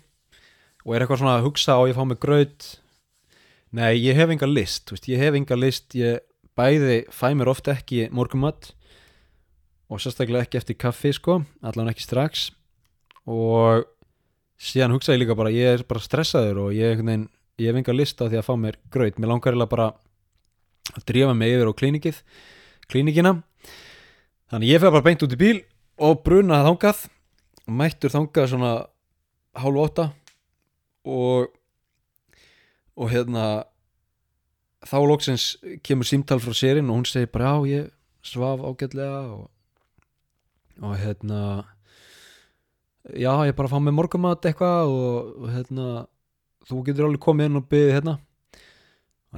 og 0.86 0.96
er 0.96 1.04
eitthvað 1.04 1.22
svona 1.22 1.38
að 1.38 1.48
hugsa 1.50 1.78
og 1.82 1.92
ég 1.92 1.98
fá 1.98 2.04
mig 2.08 2.20
gröð 2.24 2.72
nei, 3.76 3.94
ég 4.00 4.16
hef 4.16 4.32
enga 4.32 4.48
list 4.48 4.94
veist, 4.94 5.10
ég 5.12 5.20
hef 5.22 5.36
enga 5.36 5.60
list, 5.60 5.92
ég 6.00 6.24
bæði 6.58 7.04
fæði 7.14 7.40
mér 7.42 7.52
ofta 7.52 7.76
ekki 7.76 8.08
morgumat 8.16 8.72
og 9.88 10.02
sérstaklega 10.04 10.48
ekki 10.48 10.60
eftir 10.60 10.78
kaffi 10.80 11.14
sko, 11.16 11.42
allavega 11.64 11.96
ekki 11.96 12.06
strax. 12.06 12.50
Og 13.28 13.86
síðan 14.60 14.96
hugsaði 14.96 15.22
líka 15.22 15.38
bara, 15.38 15.54
ég 15.54 15.78
er 15.78 15.86
bara 15.88 16.04
stressaður 16.04 16.66
og 16.66 16.76
ég, 16.76 17.00
veginn, 17.00 17.28
ég 17.62 17.72
hef 17.72 17.80
enga 17.80 17.96
list 17.96 18.20
á 18.20 18.28
því 18.28 18.40
að 18.42 18.48
fá 18.48 18.54
mér 18.60 18.80
gröð, 18.94 19.20
mér 19.22 19.32
langar 19.32 19.56
eða 19.56 19.70
bara 19.72 19.88
að 20.96 21.08
drífa 21.08 21.36
mig 21.36 21.56
yfir 21.56 21.72
á 21.72 21.80
klínikið 21.80 22.22
klínikina. 22.88 23.34
Þannig 24.52 24.72
ég 24.72 24.82
fyrir 24.82 24.96
bara 24.96 25.08
beint 25.08 25.24
út 25.24 25.36
í 25.36 25.40
bíl 25.40 25.58
og 26.04 26.22
bruna 26.24 26.62
þángað 26.66 27.08
mættur 27.68 28.14
þángað 28.14 28.52
svona 28.54 28.74
hálf 29.58 29.84
åtta 29.84 30.10
og 31.08 31.54
og 32.98 33.12
hérna 33.14 33.46
þá 34.88 34.98
lóksins 35.06 35.56
kemur 35.86 36.08
símtal 36.08 36.42
frá 36.42 36.54
sérinn 36.56 36.90
og 36.90 37.02
hún 37.02 37.10
segir 37.10 37.32
bara 37.34 37.58
já 37.58 37.78
ég 37.78 37.90
svaf 38.26 38.62
ágætlega 38.62 39.22
og, 39.38 39.50
og 40.82 40.98
hérna 40.98 41.42
já 43.14 43.32
ég 43.46 43.56
bara 43.56 43.70
fá 43.70 43.80
með 43.80 43.98
morgumat 44.00 44.46
eitthvað 44.46 44.94
og, 44.94 45.34
og 45.44 45.50
hérna 45.54 46.08
þú 46.68 46.84
getur 46.88 47.08
alveg 47.08 47.24
komið 47.24 47.50
inn 47.50 47.60
og 47.60 47.68
byggði 47.72 47.94
hérna. 47.96 48.18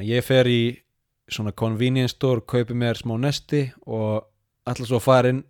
Ég 0.06 0.26
fer 0.26 0.48
í 0.50 0.62
svona 1.30 1.54
convenience 1.54 2.16
store, 2.16 2.42
kaupi 2.42 2.74
mér 2.78 2.98
smá 2.98 3.16
nesti 3.22 3.68
og 3.86 4.26
alltaf 4.66 4.90
svo 4.90 5.00
farin 5.04 5.44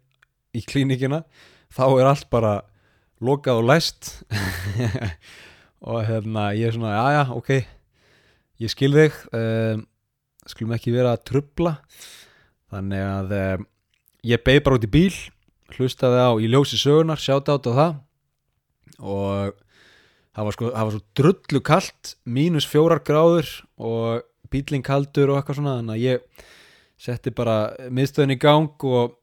í 0.56 0.64
klínikina 0.66 1.22
þá 1.72 1.86
er 1.88 2.10
allt 2.10 2.28
bara 2.32 2.54
lokað 3.24 3.62
og 3.62 3.70
læst. 3.70 4.14
Og 5.90 6.04
hérna 6.04 6.50
ég 6.52 6.68
er 6.68 6.76
svona, 6.76 6.92
já 6.92 7.06
já, 7.16 7.22
ok 7.32 7.52
ég 8.60 8.72
skil 8.72 8.92
þig 8.92 9.18
um, 9.32 9.84
skulum 10.50 10.76
ekki 10.76 10.92
vera 10.92 11.14
að 11.16 11.26
trubla 11.30 11.78
þannig 12.74 13.06
að 13.06 13.36
um, 13.38 13.68
ég 14.28 14.44
beig 14.44 14.64
bara 14.66 14.80
út 14.80 14.88
í 14.88 14.92
bíl 14.92 15.14
hlustaði 15.78 16.20
á 16.20 16.32
í 16.42 16.50
ljósi 16.50 16.80
sögunar, 16.82 17.22
sjáta 17.22 17.56
át 17.56 17.68
á 17.70 17.72
það. 17.78 17.92
Og 19.00 19.54
það 20.34 20.48
var, 20.48 20.56
sko, 20.56 20.72
það 20.74 20.88
var 20.88 20.96
svo 20.96 21.04
drullu 21.20 21.62
kallt 21.70 22.14
mínus 22.26 22.68
fjórar 22.68 23.04
gráður 23.06 23.52
og 23.78 24.26
bíling 24.52 24.84
kaldur 24.86 25.32
og 25.32 25.40
eitthvað 25.40 25.60
svona 25.60 25.78
þannig 25.78 25.96
að 25.96 26.06
ég 26.08 26.48
setti 27.00 27.32
bara 27.32 27.58
miðstöðin 27.94 28.36
í 28.36 28.40
gang 28.42 28.86
og 28.90 29.16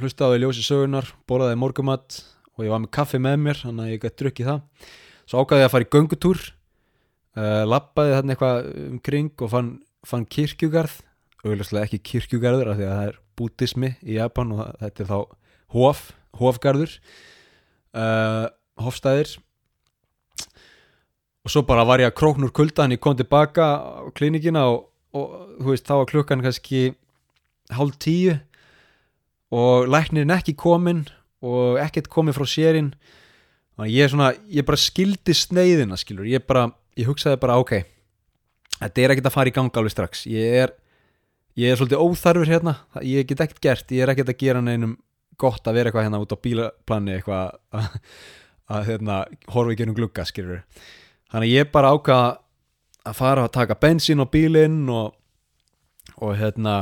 hlustaði 0.00 0.40
í 0.40 0.42
ljósi 0.46 0.64
sögunar, 0.64 1.12
bólaði 1.28 1.60
morgumatt 1.60 2.22
og 2.56 2.66
ég 2.66 2.72
var 2.72 2.82
með 2.82 2.92
kaffi 2.96 3.20
með 3.22 3.38
mér 3.42 3.60
þannig 3.62 3.84
að 3.84 3.92
ég 3.92 4.02
gæti 4.02 4.20
drukkið 4.22 4.50
það. 4.50 4.90
Svo 5.28 5.42
ákvaði 5.42 5.62
ég 5.62 5.68
að 5.68 5.74
fara 5.74 5.86
í 5.86 5.92
göngutúr 5.96 6.40
uh, 6.42 7.62
lappaði 7.68 8.16
þarna 8.16 8.34
eitthvað 8.34 8.70
umkring 8.86 9.44
og 9.44 9.52
fann, 9.52 9.70
fann 10.06 10.26
kirkjugarð. 10.28 10.96
Auðvitað 11.42 11.80
ekki 11.82 12.02
kirkjugarður 12.06 12.72
af 12.72 12.78
því 12.78 12.86
að 12.86 12.96
það 12.96 13.06
er 13.08 13.20
bútismi 13.38 13.94
í 14.04 14.18
Japan 14.18 14.52
og 14.54 14.66
þetta 14.82 15.02
er 15.02 15.08
þá 15.08 15.16
hof, 15.74 16.02
hofgarður 16.38 16.92
uh, 17.96 18.46
hofstæðir. 18.82 19.32
Og 21.42 21.50
svo 21.50 21.64
bara 21.66 21.86
var 21.88 22.02
ég 22.02 22.12
að 22.12 22.18
króknur 22.20 22.52
kulda 22.54 22.84
hann 22.84 22.94
ég 22.94 23.02
kom 23.02 23.16
tilbaka 23.18 23.66
á 23.82 24.06
klinikina 24.14 24.68
og, 24.70 24.92
og 25.16 25.32
þú 25.58 25.72
veist 25.72 25.88
þá 25.88 25.96
var 25.96 26.10
klukkan 26.12 26.44
kannski 26.44 26.84
hálf 27.72 27.98
tíu 28.02 28.36
og 29.52 29.88
læknirinn 29.90 30.34
ekki 30.36 30.54
komin 30.58 31.02
og 31.42 31.80
ekkert 31.82 32.10
komið 32.12 32.38
frá 32.38 32.46
sérinn 32.48 32.92
ég 33.88 34.04
er 34.04 34.12
svona, 34.12 34.30
ég 34.52 34.66
bara 34.68 34.78
skildi 34.78 35.34
sneiðina 35.34 35.98
skilur, 35.98 36.28
ég 36.28 36.44
bara, 36.46 36.68
ég 36.98 37.08
hugsaði 37.08 37.40
bara 37.42 37.58
ok, 37.58 37.80
þetta 38.78 39.02
er 39.02 39.14
ekkert 39.14 39.30
að 39.30 39.36
fara 39.36 39.50
í 39.50 39.56
ganga 39.56 39.80
alveg 39.80 39.94
strax, 39.94 40.26
ég 40.30 40.58
er 40.62 40.76
ég 41.58 41.72
er 41.72 41.80
svolítið 41.80 42.04
óþarfur 42.04 42.48
hérna, 42.48 42.76
ég 43.04 43.26
get 43.28 43.42
ekkert 43.44 43.64
gert. 43.64 43.90
Ég 43.92 44.04
er 44.04 44.12
ekkert 44.12 44.30
að 44.32 44.38
gera 44.40 44.62
neinum 44.64 44.94
gott 45.40 45.66
að 45.66 45.78
vera 45.78 45.90
eitthvað 45.90 46.06
hérna 46.06 46.20
út 46.22 46.34
á 46.34 46.44
bílaplani 46.44 47.16
eitthvað 47.16 47.56
að, 47.74 47.88
að 48.72 48.86
hérna 48.90 49.18
horfa 49.52 49.74
ekki 49.74 49.88
um 49.88 49.96
glugga 49.96 50.26
skilur 50.28 50.62
þannig 51.32 51.54
ég 51.54 51.72
bara 51.72 51.92
ákvaða 51.94 52.28
að 53.08 53.18
fara 53.18 53.46
að 53.46 53.54
taka 53.56 53.78
bensín 53.82 54.22
á 54.22 54.26
bílinn 54.30 54.84
og, 54.92 55.16
og 56.20 56.36
hérna 56.38 56.76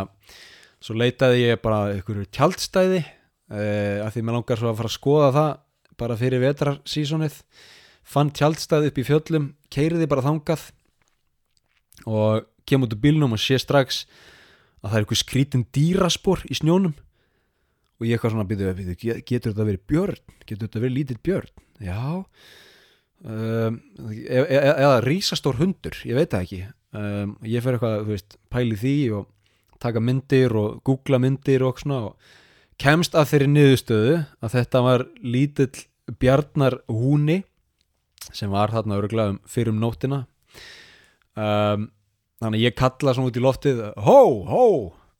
svo 0.83 0.97
leitaði 0.99 1.47
ég 1.47 1.63
bara 1.63 1.95
ykkur 1.97 2.25
tjaldstæði 2.35 3.05
eh, 3.51 4.01
af 4.05 4.15
því 4.15 4.25
mér 4.25 4.39
langar 4.39 4.61
svo 4.61 4.71
að 4.71 4.81
fara 4.81 4.91
að 4.91 4.97
skoða 4.97 5.31
það 5.37 5.53
bara 6.01 6.17
fyrir 6.17 6.43
vetrarsísonið 6.45 7.41
fann 8.11 8.33
tjaldstæði 8.35 8.91
upp 8.91 8.99
í 8.99 9.07
fjöllum 9.07 9.51
keiriði 9.73 10.09
bara 10.11 10.25
þangað 10.25 10.71
og 12.09 12.47
kem 12.69 12.87
út 12.87 12.95
úr 12.95 13.03
bílnum 13.03 13.37
og 13.37 13.43
sé 13.43 13.59
strax 13.61 14.05
að 14.81 14.89
það 14.89 14.97
er 14.97 15.05
eitthvað 15.05 15.23
skrítin 15.23 15.67
dýraspor 15.77 16.45
í 16.49 16.57
snjónum. 16.57 16.95
Og 18.01 18.09
ég 18.09 18.17
eitthvað 18.17 18.33
svona 18.33 18.49
býðu, 18.49 18.95
getur 18.97 19.53
þetta 19.53 19.67
verið 19.69 19.83
björn? 19.91 20.37
Getur 20.47 20.65
þetta 20.65 20.81
verið 20.81 20.97
lítill 20.97 21.19
björn? 21.21 21.65
Já. 21.85 22.01
Um, 23.21 23.77
eða, 24.09 24.47
e, 24.49 24.61
eða 24.81 25.01
rísastór 25.05 25.59
hundur 25.61 25.99
ég 26.09 26.17
veit 26.17 26.33
það 26.33 26.47
ekki. 26.47 26.61
Um, 26.97 27.35
ég 27.45 27.65
fer 27.65 27.77
eitthvað, 27.77 27.99
þú 28.07 28.15
veist, 28.15 28.39
pæli 28.53 28.79
því 28.81 28.95
og 29.19 29.29
taka 29.81 30.01
myndir 30.01 30.57
og 30.57 30.81
googla 30.87 31.21
myndir 31.21 31.65
og 31.69 31.83
svona 31.83 32.01
og 32.09 32.31
kemst 32.81 33.17
að 33.19 33.31
þeirri 33.33 33.49
niðurstöðu 33.53 34.19
að 34.41 34.55
þetta 34.57 34.83
var 34.87 35.07
lítill 35.21 35.85
bjarnar 36.21 36.81
húni 36.91 37.43
sem 38.31 38.51
var 38.53 38.73
þarna 38.73 38.99
öruglega 39.01 39.35
um 39.35 39.41
fyrir 39.49 39.73
um 39.73 39.81
nóttina. 39.83 40.23
Um, 41.39 41.91
þannig 42.41 42.61
að 42.61 42.65
ég 42.65 42.79
kalla 42.79 43.15
svona 43.17 43.31
út 43.31 43.39
í 43.39 43.45
loftið 43.45 43.85
hó, 44.01 44.19
hó! 44.49 44.65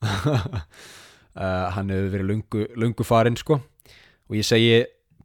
Uh, 1.31 1.71
hann 1.77 1.93
hefur 1.95 2.09
verið 2.11 2.27
lungu, 2.27 2.63
lungu 2.75 3.05
farinn 3.07 3.37
sko. 3.39 3.61
Og 4.27 4.35
ég 4.35 4.45
segi 4.45 4.81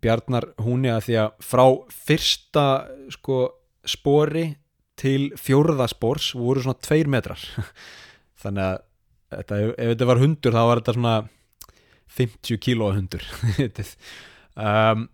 Bjarnar 0.05 0.51
húni 0.61 0.91
að 0.93 1.07
því 1.07 1.15
að 1.17 1.31
frá 1.41 1.63
fyrsta 1.89 2.65
sko 3.11 3.39
spori 3.89 4.43
til 5.01 5.31
fjórðaspors 5.33 6.29
voru 6.37 6.61
svona 6.61 6.77
tveir 6.85 7.09
metrar. 7.09 7.41
Þannig 8.43 8.67
að 8.67 8.77
þetta, 9.33 9.59
ef 9.73 9.91
þetta 9.95 10.09
var 10.11 10.21
hundur 10.21 10.55
þá 10.55 10.61
var 10.61 10.83
þetta 10.83 10.95
svona 10.99 11.15
50 12.15 12.61
kílóa 12.63 12.95
hundur 12.95 13.25
um, 14.55 15.05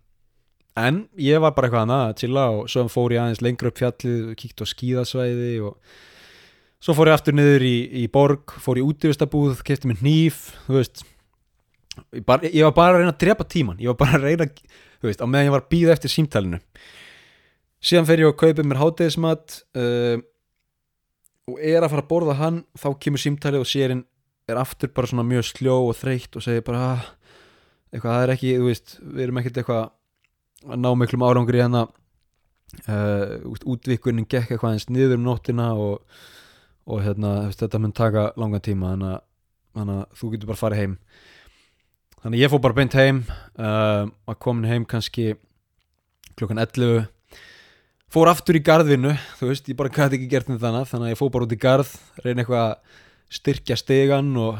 en 0.79 1.01
ég 1.19 1.41
var 1.43 1.55
bara 1.55 1.67
eitthvað 1.67 1.85
annað 1.85 2.05
að 2.05 2.15
chilla 2.21 2.45
og 2.55 2.71
svo 2.71 2.85
fór 2.91 3.15
ég 3.15 3.23
aðeins 3.23 3.43
lengur 3.43 3.71
upp 3.71 3.81
fjallið 3.81 4.31
og 4.31 4.39
kíkt 4.39 4.63
á 4.63 4.65
skíðasvæði 4.71 5.53
og 5.67 5.99
svo 6.81 6.95
fór 6.97 7.11
ég 7.11 7.17
aftur 7.17 7.37
niður 7.37 7.67
í, 7.67 7.75
í 8.03 8.05
borg 8.11 8.55
fór 8.63 8.79
ég 8.81 8.87
út 8.87 9.03
í 9.03 9.11
Vistabúð, 9.11 9.61
kefti 9.67 9.91
mér 9.91 10.01
nýf 10.05 10.47
þú 10.67 10.77
veist. 10.79 11.03
Ég, 12.15 12.23
bara, 12.23 12.47
ég 12.47 12.63
var 12.69 12.75
bara 12.77 12.95
að 12.95 13.01
reyna 13.01 13.13
að 13.15 13.21
drepa 13.25 13.47
tíman 13.51 13.81
ég 13.83 13.91
var 13.91 13.99
bara 13.99 14.21
að 14.21 14.29
reyna, 14.29 14.47
þú 15.01 15.09
veist, 15.09 15.23
á 15.23 15.27
meðan 15.27 15.49
ég 15.49 15.55
var 15.57 15.65
að 15.65 15.71
býða 15.75 15.95
eftir 15.97 16.13
símtælinu 16.13 16.61
síðan 17.81 18.07
fer 18.07 18.21
ég 18.21 18.29
að 18.29 18.39
kaupa 18.39 18.65
mér 18.65 18.79
hátegismat 18.81 19.57
uh, 19.75 20.21
og 21.51 21.59
er 21.59 21.81
að 21.81 21.91
fara 21.91 22.05
að 22.05 22.11
borða 22.11 22.37
hann 22.39 22.61
þá 22.77 22.89
kemur 23.01 23.23
símtælið 23.23 23.65
og 23.65 23.69
sérinn 23.69 24.03
er 24.53 24.61
aftur 24.61 24.91
bara 24.95 25.09
svona 25.09 25.25
mjög 25.27 25.47
sljó 25.51 25.77
og 25.87 25.95
þreytt 25.99 26.37
og 26.37 26.45
segir 26.45 26.65
bara 26.67 26.83
"Ah, 26.91 27.07
eitthvað, 27.91 28.11
það 28.13 28.23
er 28.25 28.33
ekki, 28.35 28.51
þú 28.59 28.67
veist, 28.69 28.93
við 29.01 29.23
erum 29.25 29.41
ekkert 29.41 29.57
eitthvað 29.61 29.83
að 30.71 30.81
ná 30.83 30.89
miklum 30.95 31.25
árangri 31.25 31.59
í 31.59 31.65
hana 31.65 31.87
uh, 32.87 33.55
útvíkunin 33.65 34.27
gekk 34.29 34.51
eitthvað 34.53 34.75
eins 34.77 34.87
niður 34.89 35.17
um 35.17 35.25
nóttina 35.25 35.71
og, 35.75 36.01
og 36.87 37.01
hérna, 37.03 37.51
þetta 37.55 37.81
mun 37.81 37.95
taka 37.97 38.29
langan 38.39 38.63
tíma 38.63 38.93
þannig 38.93 39.15
að, 39.15 39.21
að 39.97 40.03
þú 40.19 40.31
getur 40.33 40.51
bara 40.51 40.61
farið 40.61 40.81
heim. 40.83 40.97
Þannig 42.21 42.37
að 42.37 42.43
ég 42.43 42.51
fór 42.53 42.61
bara 42.61 42.77
beint 42.77 42.93
heim 42.99 43.23
uh, 43.57 44.05
að 44.29 44.39
komin 44.45 44.69
heim 44.69 44.85
kannski 44.85 45.31
klukkan 46.37 46.61
11 46.61 47.07
fór 48.11 48.29
aftur 48.31 48.57
í 48.59 48.63
garðinu 48.65 49.15
þú 49.39 49.49
veist, 49.51 49.69
ég 49.71 49.77
bara 49.79 49.91
gæti 49.93 50.19
ekki 50.19 50.29
gert 50.31 50.49
með 50.51 50.65
þannig 50.65 50.89
þannig 50.89 51.07
að 51.07 51.13
ég 51.13 51.19
fór 51.21 51.31
bara 51.33 51.47
út 51.47 51.55
í 51.55 51.59
garð, 51.61 51.91
reyna 52.23 52.43
eitthvað 52.43 52.65
að 52.65 52.99
styrkja 53.31 53.77
stegan 53.79 54.33
og, 54.39 54.59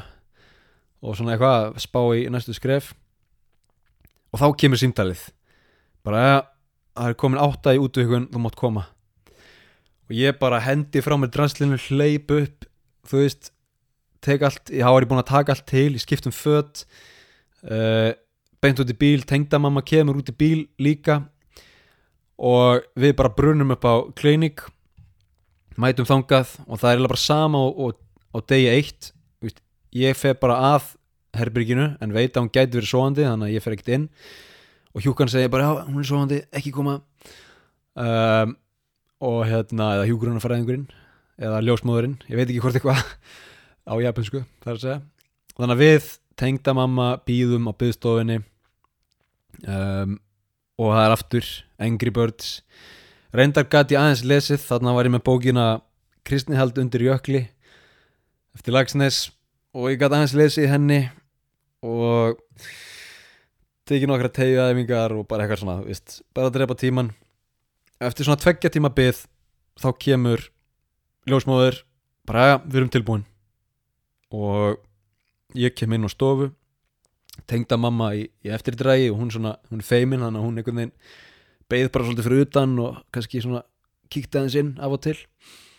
og 1.04 1.18
svona 1.18 1.36
eitthvað 1.36 1.68
að 1.72 1.84
spá 1.84 2.02
í 2.18 2.26
næstu 2.32 2.56
skref. 2.56 2.94
Og 4.32 4.40
þá 4.40 4.48
kemur 4.64 4.80
símtalið. 4.80 5.26
Bara, 6.08 6.22
ja, 6.24 6.42
það 6.98 7.12
er 7.12 7.18
komin 7.20 7.42
átta 7.44 7.76
í 7.76 7.82
útvikun 7.82 8.30
þú 8.32 8.44
mátt 8.44 8.60
koma. 8.60 8.88
Og 10.08 10.16
ég 10.16 10.40
bara 10.40 10.62
hendi 10.64 11.04
frá 11.04 11.18
mér 11.20 11.32
dranslinu 11.34 11.80
hleyp 11.90 12.32
upp, 12.36 12.68
þú 13.08 13.24
veist 13.24 13.52
tek 14.22 14.44
allt, 14.46 14.70
ég 14.70 14.86
hafa 14.86 15.00
verið 15.00 15.12
búin 15.12 15.22
að 15.24 15.32
taka 15.32 15.56
allt 15.56 15.68
til 15.70 15.88
ég 15.96 16.04
skipt 16.04 16.28
um 16.30 16.36
fött 16.36 16.84
uh, 17.66 18.12
beint 18.62 18.82
út 18.82 18.92
í 18.92 18.98
bíl, 18.98 19.24
tengdamamma 19.26 19.82
kemur 19.86 20.20
út 20.22 20.30
í 20.30 20.36
bíl 20.38 20.68
líka. 20.82 21.24
Og 22.42 22.86
við 22.98 23.16
bara 23.18 23.34
brunum 23.34 23.74
upp 23.76 23.86
á 23.86 23.96
klinik 24.18 24.64
mætum 25.80 26.08
þangað 26.08 26.56
og 26.68 26.82
það 26.82 26.94
er 26.94 27.08
bara 27.08 27.22
sama 27.22 27.62
og, 27.68 27.82
og, 27.86 28.00
á 28.32 28.38
degi 28.48 28.70
eitt 28.72 29.12
Vist, 29.42 29.62
ég 29.98 30.18
fer 30.18 30.36
bara 30.38 30.60
að 30.76 30.92
herbyrginu 31.38 31.88
en 32.04 32.14
veit 32.14 32.36
að 32.36 32.44
hún 32.44 32.54
gæti 32.54 32.78
verið 32.78 32.92
svoandi 32.92 33.26
þannig 33.26 33.50
að 33.50 33.56
ég 33.56 33.64
fer 33.64 33.76
ekkert 33.76 33.94
inn. 33.96 34.08
Og 34.92 35.06
hjúkan 35.06 35.32
segir 35.32 35.52
bara 35.52 35.72
hún 35.88 36.02
er 36.02 36.08
svoandi, 36.08 36.42
ekki 36.54 36.74
koma. 36.76 37.00
Um, 37.98 38.54
og 39.22 39.46
hérna 39.50 39.96
eða 39.98 40.08
hjúgrunarfæðingurinn 40.10 40.86
eða 41.42 41.62
ljósmóðurinn, 41.66 42.20
ég 42.30 42.38
veit 42.38 42.48
ekki 42.48 42.62
hvort 42.62 42.78
eitthvað 42.78 43.02
á 43.90 43.94
japansku, 44.02 44.44
það 44.62 44.72
er 44.72 44.78
að 44.78 44.84
segja. 44.84 45.00
Þannig 45.58 45.76
að 45.76 45.82
við, 45.82 46.10
tengdamamma, 46.42 47.08
býðum 47.28 47.70
á 47.70 47.74
byðstofinni 47.82 48.38
um, 49.66 50.18
og 50.82 50.94
það 50.94 51.06
er 51.06 51.16
aftur 51.16 51.50
Angry 51.82 52.14
Birds. 52.14 52.52
Reyndar 53.36 53.68
gæti 53.72 53.98
aðeins 53.98 54.26
lesið 54.28 54.62
þarna 54.68 54.96
var 54.98 55.10
ég 55.10 55.16
með 55.16 55.26
bókina 55.28 55.66
Kristnihald 56.28 56.78
undir 56.82 57.06
jökli 57.08 57.46
eftir 58.58 58.76
Lagsnes 58.76 59.30
og 59.76 59.92
ég 59.92 60.00
gæti 60.00 60.18
aðeins 60.18 60.36
lesið 60.38 60.72
henni 60.72 61.02
og 61.82 62.40
tekið 63.90 64.10
nokkra 64.12 64.32
tegjuæfingar 64.36 65.16
og 65.16 65.28
bara 65.30 65.46
eitthvað 65.46 65.64
svona 65.64 65.78
vist, 65.86 66.22
bara 66.36 66.52
að 66.52 66.58
drepa 66.60 66.78
tíman 66.80 67.12
eftir 68.02 68.28
svona 68.28 68.42
tveggja 68.42 68.72
tíma 68.74 68.92
byð 68.94 69.26
þá 69.82 69.90
kemur 70.02 70.48
ljósmóður 71.30 71.82
bara 72.28 72.48
ja, 72.48 72.58
við 72.64 72.82
erum 72.82 72.92
tilbúin. 72.94 73.26
Og 74.32 74.80
ég 75.58 75.76
kem 75.76 75.92
inn 75.94 76.08
á 76.08 76.10
stofu 76.12 76.52
tengda 77.50 77.78
mamma 77.80 78.12
í, 78.16 78.28
í 78.46 78.52
eftirdrægi 78.54 79.10
og 79.12 79.20
hún, 79.20 79.32
svona, 79.34 79.56
hún 79.72 79.82
er 79.82 79.88
feimin 79.88 80.24
þannig 80.24 80.40
að 80.40 80.46
hún 80.46 80.62
einhvern 80.62 80.80
veginn 80.82 80.96
beigð 81.72 81.92
bara 81.92 82.08
svolítið 82.08 82.28
fyrir 82.28 82.46
utan 82.46 82.78
og 82.84 83.02
kannski 83.16 83.44
svona 83.44 83.64
kíkti 84.12 84.40
aðeins 84.40 84.58
inn 84.60 84.72
af 84.80 84.96
og 84.96 85.04
til. 85.08 85.18
og 85.18 85.71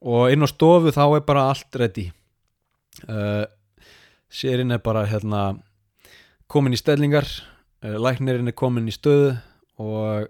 inn 0.00 0.44
á 0.44 0.48
stofu 0.48 0.92
þá 0.94 1.04
er 1.18 1.24
bara 1.26 1.48
allt 1.50 1.76
ready. 1.76 2.08
Uh, 3.06 3.44
sérinn 4.30 4.72
er 4.72 4.82
bara 4.82 5.06
hérna 5.08 5.60
komin 6.50 6.74
í 6.74 6.80
stellingar 6.80 7.26
uh, 7.26 7.96
læknirinn 8.00 8.50
er 8.50 8.56
komin 8.56 8.88
í 8.90 8.94
stöðu 8.94 9.36
og 9.80 10.28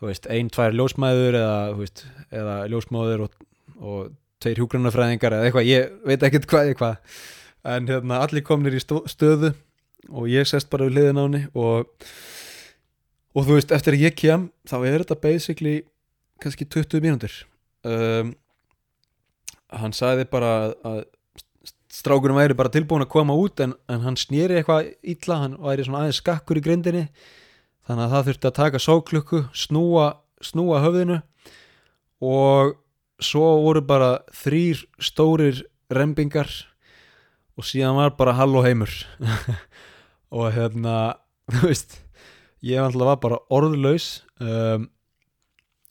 þú 0.00 0.10
veist, 0.10 0.26
ein, 0.32 0.50
tvær 0.52 0.74
ljósmæður 0.74 1.38
eða, 1.38 1.58
veist, 1.78 2.04
eða 2.34 2.56
ljósmáður 2.72 3.26
og, 3.26 3.36
og 3.78 4.12
tveir 4.42 4.60
hjúgrunarfræðingar 4.60 5.36
eða 5.38 5.48
eitthvað, 5.48 5.70
ég 5.70 5.94
veit 6.04 6.26
ekkert 6.26 6.48
hvað 6.50 6.70
eitthvað 6.70 7.20
en 7.74 7.88
hérna 7.88 8.20
allir 8.24 8.44
komnir 8.44 8.76
í 8.76 8.82
stöðu 8.82 9.54
og 10.10 10.28
ég 10.28 10.48
sest 10.48 10.68
bara 10.72 10.88
við 10.88 10.98
hliðin 10.98 11.20
á 11.20 11.24
henni 11.24 11.42
og, 11.56 11.88
og 13.32 13.46
þú 13.46 13.58
veist, 13.58 13.72
eftir 13.72 13.96
að 13.96 14.06
ég 14.08 14.16
kem 14.18 14.48
þá 14.68 14.76
er 14.82 15.04
þetta 15.04 15.20
basically 15.22 15.76
kannski 16.42 16.66
20 16.68 17.04
mínútur. 17.04 17.36
Um, 17.84 18.34
hann 19.80 19.94
sagði 19.96 20.26
bara 20.30 20.50
að- 20.86 21.04
strákurinn 21.94 22.36
væri 22.38 22.56
bara 22.58 22.72
tilbúin 22.74 23.04
að 23.04 23.12
koma 23.14 23.36
út 23.38 23.60
en, 23.62 23.74
en 23.88 24.00
hann 24.02 24.16
snýri 24.18 24.58
eitthvað 24.58 24.88
illa 25.14 25.36
hann 25.44 25.56
væri 25.62 25.86
svona 25.86 26.02
aðeins 26.04 26.20
skakkur 26.22 26.58
í 26.58 26.64
grindinni. 26.64 27.04
Þannig 27.86 28.06
að 28.06 28.14
það 28.14 28.28
þurfti 28.28 28.48
að 28.48 28.56
taka 28.58 28.80
sóklukku 28.82 29.40
snúa, 29.54 30.06
snúa 30.42 30.80
höfðinu 30.82 31.20
og 32.24 32.74
svo 33.22 33.44
voru 33.62 33.82
bara 33.84 34.10
þrýr 34.34 34.80
stórir 34.98 35.60
rembingar 35.92 36.48
og 37.54 37.66
síðan 37.68 37.98
var 38.00 38.16
bara 38.18 38.34
hall 38.40 38.56
og 38.58 38.66
heimur. 38.66 38.90
Og 40.34 40.48
hérna 40.50 41.14
þú 41.54 41.68
veist, 41.68 41.92
ég 42.66 42.80
var 43.06 43.20
bara 43.22 43.36
orðlaus. 43.54 44.24
Um, 44.42 44.88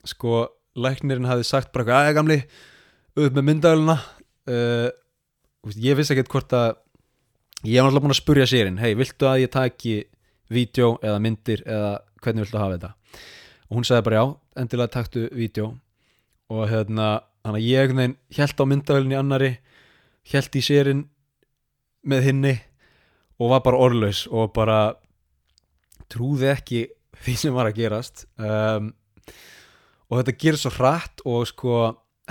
sko, 0.03 0.49
læknirinn 0.75 1.29
hafði 1.29 1.45
sagt 1.47 1.71
bara 1.71 1.85
aðeins 1.87 2.17
gamli 2.17 2.41
upp 3.19 3.35
með 3.37 3.45
myndavöluna 3.49 3.97
uh, 3.99 4.89
veist, 5.63 5.81
ég 5.83 5.97
vissi 5.97 6.15
ekkert 6.15 6.31
hvort 6.33 6.55
að 6.57 6.71
ég 7.67 7.79
var 7.79 7.91
alltaf 7.91 8.03
búin 8.03 8.15
að 8.15 8.21
spurja 8.21 8.47
sérinn 8.49 8.81
hei, 8.81 8.93
viltu 8.99 9.29
að 9.29 9.43
ég 9.45 9.53
taki 9.53 9.99
vídeo 10.53 10.97
eða 11.01 11.21
myndir 11.23 11.63
eða 11.65 11.93
hvernig 12.23 12.45
viltu 12.45 12.59
hafa 12.59 12.77
þetta? 12.77 12.91
Og 13.69 13.77
hún 13.77 13.87
sagði 13.87 14.07
bara 14.07 14.19
já, 14.19 14.25
endilega 14.61 14.93
taktu 14.93 15.27
vídeo. 15.33 15.69
Og 16.53 16.67
hérna 16.69 17.07
þannig 17.43 17.63
að 17.63 17.69
ég 17.69 18.37
held 18.37 18.61
á 18.61 18.65
myndavölinni 18.69 19.17
annari 19.17 19.51
held 20.31 20.55
í 20.55 20.63
sérinn 20.63 21.07
með 22.07 22.27
hinni 22.27 22.53
og 23.39 23.51
var 23.51 23.63
bara 23.65 23.81
orðlaus 23.87 24.25
og 24.31 24.53
bara 24.55 24.93
trúði 26.11 26.51
ekki 26.53 26.83
því 27.23 27.35
sem 27.39 27.55
var 27.55 27.71
að 27.71 27.79
gerast. 27.81 28.27
Um, 28.37 28.93
og 30.11 30.19
þetta 30.19 30.37
gerir 30.39 30.61
svo 30.61 30.73
hratt 30.75 31.23
og 31.25 31.47
sko 31.49 31.77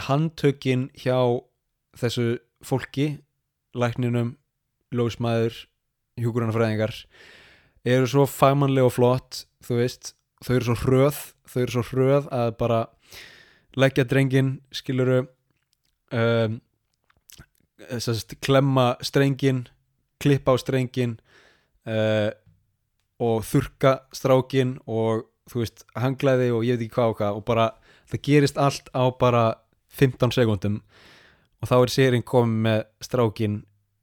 handtökin 0.01 0.89
hjá 0.97 1.19
þessu 1.99 2.39
fólki 2.65 3.19
lækninum, 3.77 4.37
lósmaður 4.93 5.55
hjúkurannafræðingar 6.21 6.95
eru 7.89 8.09
svo 8.09 8.27
fagmannlega 8.29 8.89
og 8.89 8.95
flott 8.95 9.45
þú 9.65 9.79
veist, 9.81 10.13
þau 10.45 10.55
eru 10.57 10.69
svo 10.69 10.77
hröð 10.83 11.21
þau 11.49 11.61
eru 11.63 11.75
svo 11.75 11.85
hröð 11.91 12.29
að 12.35 12.51
bara 12.61 12.81
leggja 13.77 14.05
drengin, 14.05 14.59
skiluru 14.73 15.23
um, 16.13 16.61
sest, 17.99 18.37
klemma 18.45 18.93
strengin 19.05 19.65
klippa 20.23 20.55
á 20.55 20.57
strengin 20.61 21.17
uh, 21.89 22.31
og 23.23 23.45
þurka 23.47 24.03
strákin 24.15 24.77
og 24.87 25.27
þú 25.51 25.65
veist, 25.65 25.85
hanglaði 25.99 26.53
og 26.55 26.67
ég 26.67 26.79
veit 26.79 26.87
ekki 26.87 26.97
hvað 26.99 27.13
og 27.13 27.19
hvað 27.19 27.39
og 27.41 27.45
bara, 27.49 27.67
það 28.11 28.25
gerist 28.29 28.61
allt 28.61 28.93
á 28.95 29.05
bara 29.19 29.45
15 29.99 30.35
sekundum 30.37 30.81
og 31.63 31.71
þá 31.71 31.77
er 31.79 31.93
sérinn 31.95 32.27
komið 32.27 32.65
með 32.67 32.81
strákin 33.05 33.59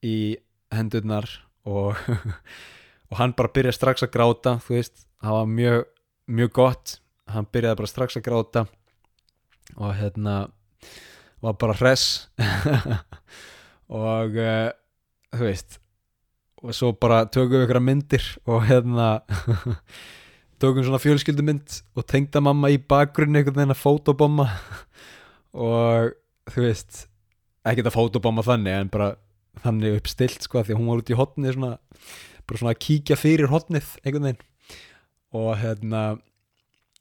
í 0.06 0.18
hendurnar 0.74 1.28
og, 1.68 1.98
og 3.10 3.20
hann 3.20 3.36
bara 3.38 3.54
byrja 3.56 3.76
strax 3.76 4.06
að 4.06 4.14
gráta 4.16 4.58
þú 4.66 4.78
veist, 4.78 5.06
það 5.20 5.38
var 5.40 5.52
mjög, 5.58 5.82
mjög 6.40 6.54
gott. 6.56 6.96
Hann 7.30 7.50
byrjaði 7.52 7.82
bara 7.82 7.92
strax 7.92 8.18
að 8.18 8.26
gráta 8.26 8.66
og 9.78 9.92
hérna 9.98 10.38
var 11.44 11.60
bara 11.62 11.76
hress. 11.78 12.30
Og 13.90 14.36
uh, 14.38 14.70
þú 15.34 15.46
veist 15.48 15.80
og 16.60 16.76
svo 16.76 16.92
bara 17.00 17.24
tökum 17.32 17.56
við 17.56 17.66
ykkur 17.68 17.80
myndir 17.84 18.26
og 18.50 18.66
hérna 18.68 19.08
tökum 20.60 20.84
svona 20.84 21.00
fjölskyldumynd 21.00 21.78
og 21.96 22.08
tengda 22.10 22.42
mamma 22.44 22.72
í 22.74 22.80
bakgrunni 22.82 23.40
einhvern 23.40 23.62
veginn 23.62 23.76
að 23.76 23.80
fótobomma 23.80 24.50
og 25.54 26.14
þú 26.50 26.66
veist 26.66 27.06
ekkert 27.68 27.90
að 27.90 27.96
fótobomma 27.96 28.46
þannig 28.46 28.76
en 28.76 28.92
bara 28.94 29.10
þannig 29.64 30.00
uppstilt 30.00 30.46
sko 30.46 30.64
því 30.64 30.76
að 30.76 30.80
hún 30.80 30.92
var 30.92 31.02
út 31.02 31.12
í 31.12 31.18
hotni 31.20 31.54
svona, 31.54 31.72
bara 32.48 32.62
svona 32.62 32.76
að 32.76 32.84
kíkja 32.86 33.18
fyrir 33.20 33.52
hotnið 33.52 33.96
einhvern 34.04 34.30
veginn. 34.30 34.46
Og 35.36 35.50
hérna 35.62 36.04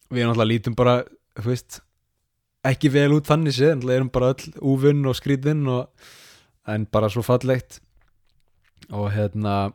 við 0.09 0.25
náttúrulega 0.27 0.51
lítum 0.53 0.77
bara 0.79 0.97
þú 1.39 1.51
veist 1.53 1.81
ekki 2.69 2.91
vel 2.93 3.11
út 3.17 3.29
þannig 3.29 3.55
séð, 3.57 3.77
en 3.77 3.93
erum 3.95 4.11
bara 4.13 4.33
öll 4.35 4.55
úvunn 4.61 5.07
og 5.09 5.17
skrítinn 5.17 5.67
og, 5.71 5.89
en 6.69 6.85
bara 6.91 7.09
svo 7.13 7.23
fallegt. 7.25 7.81
Og 8.93 9.09
hérna 9.15 9.71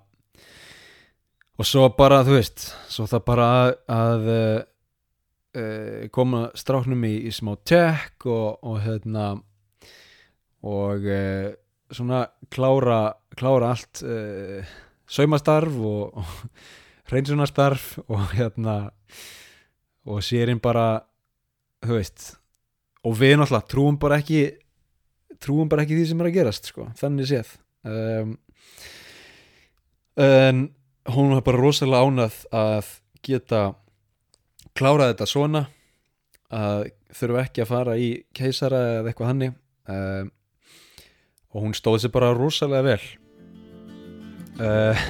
og 1.57 1.67
svo 1.69 1.87
bara, 1.97 2.23
þú 2.25 2.37
veist 2.37 2.67
svo 2.91 3.07
það 3.09 3.25
bara 3.27 3.49
að, 3.63 3.73
að 3.93 4.29
uh, 5.57 6.05
koma 6.13 6.47
stráknum 6.57 7.03
í, 7.07 7.15
í 7.27 7.31
smá 7.33 7.55
tek 7.65 8.27
og, 8.29 8.63
og 8.63 8.79
hérna 8.83 9.33
og 10.63 11.07
uh, 11.07 11.49
svona 11.93 12.25
klára, 12.53 13.01
klára 13.37 13.73
allt 13.73 14.03
uh, 14.07 14.75
saumastarf 15.09 15.77
og, 15.77 16.17
og 16.17 17.09
hreinsunastarf 17.11 17.97
og 18.07 18.31
hérna 18.33 18.77
og 20.03 20.23
sérinn 20.25 20.61
bara 20.63 21.03
þú 21.83 21.99
veist 21.99 22.33
og 23.03 23.17
við 23.19 23.37
náttúrulega 23.37 23.71
trúum 23.71 23.99
bara 23.99 24.19
ekki 24.23 24.43
trúum 25.43 25.69
bara 25.71 25.83
ekki 25.83 25.97
því 25.97 26.07
sem 26.09 26.23
er 26.23 26.29
að 26.29 26.37
gerast 26.37 26.71
sko, 26.71 26.87
þannig 26.99 27.29
séð. 27.29 27.53
Um, 27.83 28.35
en 30.23 30.65
hún 31.13 31.33
var 31.33 31.43
bara 31.45 31.59
rosalega 31.59 32.07
ánað 32.07 32.37
að 32.55 32.91
geta 33.25 33.63
klárað 34.77 35.13
þetta 35.13 35.29
svona 35.29 35.65
að 36.53 36.87
þurfa 37.13 37.43
ekki 37.47 37.63
að 37.63 37.69
fara 37.69 37.97
í 37.97 38.07
keisara 38.35 38.79
eða 38.99 39.11
eitthvað 39.11 39.29
hannig 39.29 39.53
um, 39.89 40.31
og 41.53 41.67
hún 41.67 41.75
stóð 41.77 41.99
sér 42.03 42.13
bara 42.13 42.33
rosalega 42.33 42.87
vel. 42.87 43.03
Uh, 44.57 45.05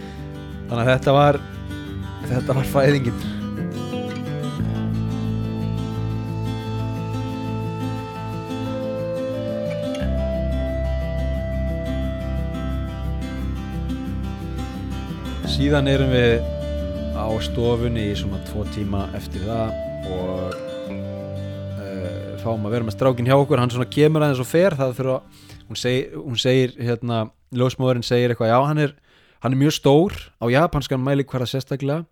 þannig 0.68 0.82
að 0.82 0.92
þetta 0.92 1.16
var 1.16 1.40
þetta 2.26 2.58
var 2.58 2.70
fæðingin. 2.74 3.24
Síðan 15.56 15.88
erum 15.88 16.12
við 16.12 16.55
á 17.16 17.28
stofunni 17.40 18.10
í 18.10 18.16
svona 18.16 18.38
tvo 18.44 18.64
tíma 18.74 19.06
eftir 19.16 19.44
það 19.46 20.10
og 20.12 20.56
uh, 20.92 22.36
fáum 22.42 22.66
að 22.68 22.74
vera 22.76 22.86
með 22.86 22.96
strákin 22.98 23.28
hjá 23.28 23.36
okkur. 23.38 23.62
Hann 23.62 23.72
svona 23.72 23.88
kemur 23.88 24.24
aðeins 24.26 24.42
og 24.44 24.48
fer. 24.50 24.76
Það 24.76 24.94
fyrir 24.98 25.12
að 25.14 25.42
hún 25.66 25.80
segir, 25.80 26.20
hún 26.20 26.40
segir 26.40 26.76
hérna, 26.76 27.22
ljósmóðurinn 27.56 28.06
segir 28.06 28.34
eitthvað, 28.34 28.52
já 28.52 28.60
hann 28.68 28.82
er 28.84 28.94
hann 29.44 29.54
er 29.54 29.60
mjög 29.60 29.76
stór 29.78 30.14
á 30.42 30.44
japanskan 30.52 31.02
mæli 31.02 31.24
hverja 31.24 31.48
sérstaklega. 31.54 32.04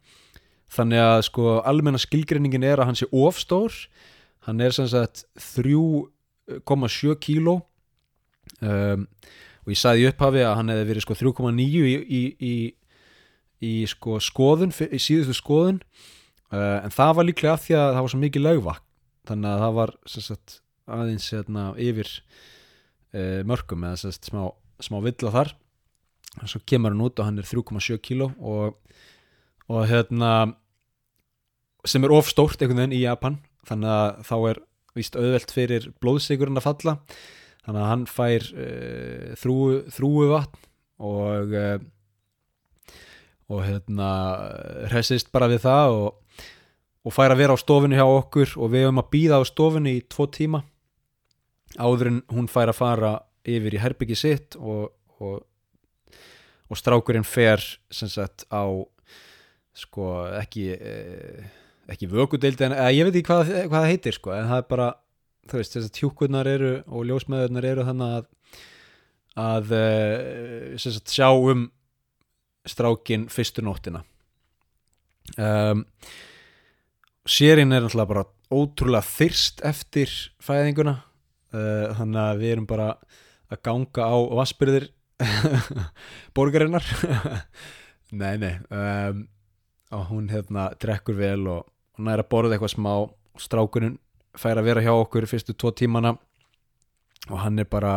Þannig 0.74 1.00
að 1.04 1.20
sko 1.28 1.58
almenna 1.68 2.00
skilgreiningin 2.00 2.64
er 2.66 2.80
að 2.80 2.90
hann 2.90 2.98
sé 2.98 3.08
ofstór 3.12 3.74
hann 4.48 4.60
er 4.60 4.72
sem 4.76 4.88
sagt 4.88 5.24
3,7 5.40 7.16
kíló. 7.20 7.60
Um, 8.60 9.06
og 9.64 9.72
ég 9.72 9.80
sagði 9.80 10.08
upphafi 10.10 10.42
að 10.44 10.56
hann 10.58 10.72
hefði 10.72 10.88
verið 10.90 11.06
sko 11.06 11.16
3,9 11.16 11.60
í, 11.64 11.94
í, 12.04 12.22
í 12.44 12.54
í 13.64 13.72
sko 13.90 14.18
skoðun, 14.22 14.72
í 14.72 15.00
síðustu 15.00 15.36
skoðun 15.38 15.80
uh, 16.52 16.82
en 16.84 16.92
það 16.94 17.14
var 17.18 17.28
líklega 17.28 17.56
af 17.56 17.64
því 17.64 17.78
að 17.80 17.88
það 17.90 18.02
var 18.04 18.12
svo 18.14 18.20
mikið 18.24 18.46
lögvakk 18.48 18.84
þannig 19.28 19.50
að 19.50 19.62
það 19.64 19.76
var 19.78 19.92
sagt, 20.10 20.58
aðeins 20.90 21.28
hérna, 21.32 21.68
yfir 21.80 22.10
uh, 23.14 23.40
mörgum 23.48 23.86
eða 23.88 24.00
sagt, 24.04 24.28
smá, 24.28 24.42
smá 24.82 24.98
vill 25.04 25.16
á 25.28 25.36
þar. 25.38 25.54
Og 26.42 26.50
svo 26.50 26.60
kemur 26.66 26.94
hann 26.94 27.04
út 27.04 27.20
og 27.22 27.28
hann 27.28 27.38
er 27.40 27.46
3,7 27.46 28.00
kíló 28.02 28.32
og, 28.42 28.76
og 29.70 29.84
hérna 29.88 30.32
sem 31.86 32.04
er 32.04 32.14
ofstórt 32.16 32.58
einhvern 32.58 32.82
veginn 32.82 32.96
í 32.96 33.04
Japan 33.04 33.38
þannig 33.68 33.92
að 33.92 34.22
þá 34.26 34.36
er 34.50 34.60
vist 34.94 35.16
auðvelt 35.18 35.52
fyrir 35.54 35.88
blóðsigurinn 36.02 36.58
að 36.58 36.66
falla. 36.68 36.96
Þannig 37.64 37.80
að 37.80 37.90
hann 37.92 38.04
fær 38.10 38.48
uh, 38.52 39.28
þrúu, 39.40 39.80
þrúu 39.94 40.28
vatn 40.34 40.70
og 41.04 41.54
og 43.52 43.64
hérna 43.66 44.10
hressist 44.92 45.32
bara 45.34 45.48
við 45.52 45.64
það 45.66 45.96
og, 45.98 46.44
og 47.04 47.14
fær 47.14 47.34
að 47.34 47.42
vera 47.42 47.56
á 47.56 47.58
stofinu 47.60 47.98
hjá 47.98 48.06
okkur 48.06 48.54
og 48.56 48.72
við 48.72 48.86
höfum 48.86 49.02
að 49.02 49.10
býða 49.12 49.40
á 49.40 49.42
stofinu 49.48 49.92
í 49.92 50.04
tvo 50.08 50.28
tíma 50.32 50.62
áður 51.76 52.12
en 52.12 52.22
hún 52.32 52.48
fær 52.50 52.72
að 52.72 52.80
fara 52.80 53.12
yfir 53.44 53.76
í 53.76 53.82
herbyggi 53.82 54.16
sitt 54.16 54.56
og, 54.56 54.94
og, 55.20 55.42
og 56.70 56.80
strákurinn 56.80 57.26
fer 57.26 57.62
sem 57.92 58.08
sagt 58.08 58.46
á 58.48 58.64
sko 59.74 60.10
ekki 60.38 60.68
eh, 60.78 61.44
ekki 61.90 62.08
vökudeild 62.08 62.60
en 62.64 62.76
ég 62.94 63.04
veit 63.04 63.16
ekki 63.18 63.28
hvað, 63.28 63.50
hvað 63.68 63.80
það 63.80 63.90
heitir 63.90 64.16
sko 64.16 64.32
en 64.36 64.48
það 64.48 64.62
er 64.62 64.68
bara 64.70 64.90
þú 65.50 65.60
veist 65.60 65.74
þess 65.76 65.90
að 65.90 65.96
tjúkurnar 65.98 66.48
eru 66.48 66.74
og 66.86 67.08
ljósmeðurnar 67.10 67.68
eru 67.68 67.86
þannig 67.88 68.18
að 68.20 68.30
að 69.34 69.72
eh, 69.74 70.76
sem 70.78 70.94
sagt 70.94 71.10
sjá 71.10 71.26
um 71.34 71.66
strákin 72.68 73.26
fyrstu 73.32 73.64
nóttina. 73.64 74.02
Um, 75.40 75.84
sérinn 77.24 77.72
er 77.72 77.84
náttúrulega 77.84 78.10
bara 78.10 78.24
ótrúlega 78.52 79.04
þyrst 79.08 79.64
eftir 79.66 80.12
fæðinguna. 80.44 80.98
Uh, 81.54 81.92
þannig 81.98 82.20
að 82.24 82.42
við 82.42 82.54
erum 82.56 82.68
bara 82.68 82.88
að 83.52 83.62
ganga 83.64 84.08
á 84.10 84.16
vassbyrðir 84.40 84.88
borgarinnar. 86.36 86.86
Nei 88.14 88.36
nei 88.38 88.52
um, 88.70 89.24
og 89.94 90.02
hún 90.12 90.28
hérna 90.30 90.68
drekkur 90.78 91.16
vel 91.18 91.48
og 91.50 91.64
hún 91.98 92.10
er 92.12 92.20
að 92.22 92.30
borða 92.30 92.54
eitthvað 92.54 92.74
smá. 92.76 92.92
Strákunum 93.40 93.96
fær 94.38 94.60
að 94.60 94.68
vera 94.68 94.82
hjá 94.84 94.92
okkur 94.94 95.26
fyrstu 95.26 95.54
tvo 95.58 95.72
tímana 95.74 96.12
og 97.30 97.40
hann 97.42 97.58
er 97.58 97.66
bara 97.70 97.96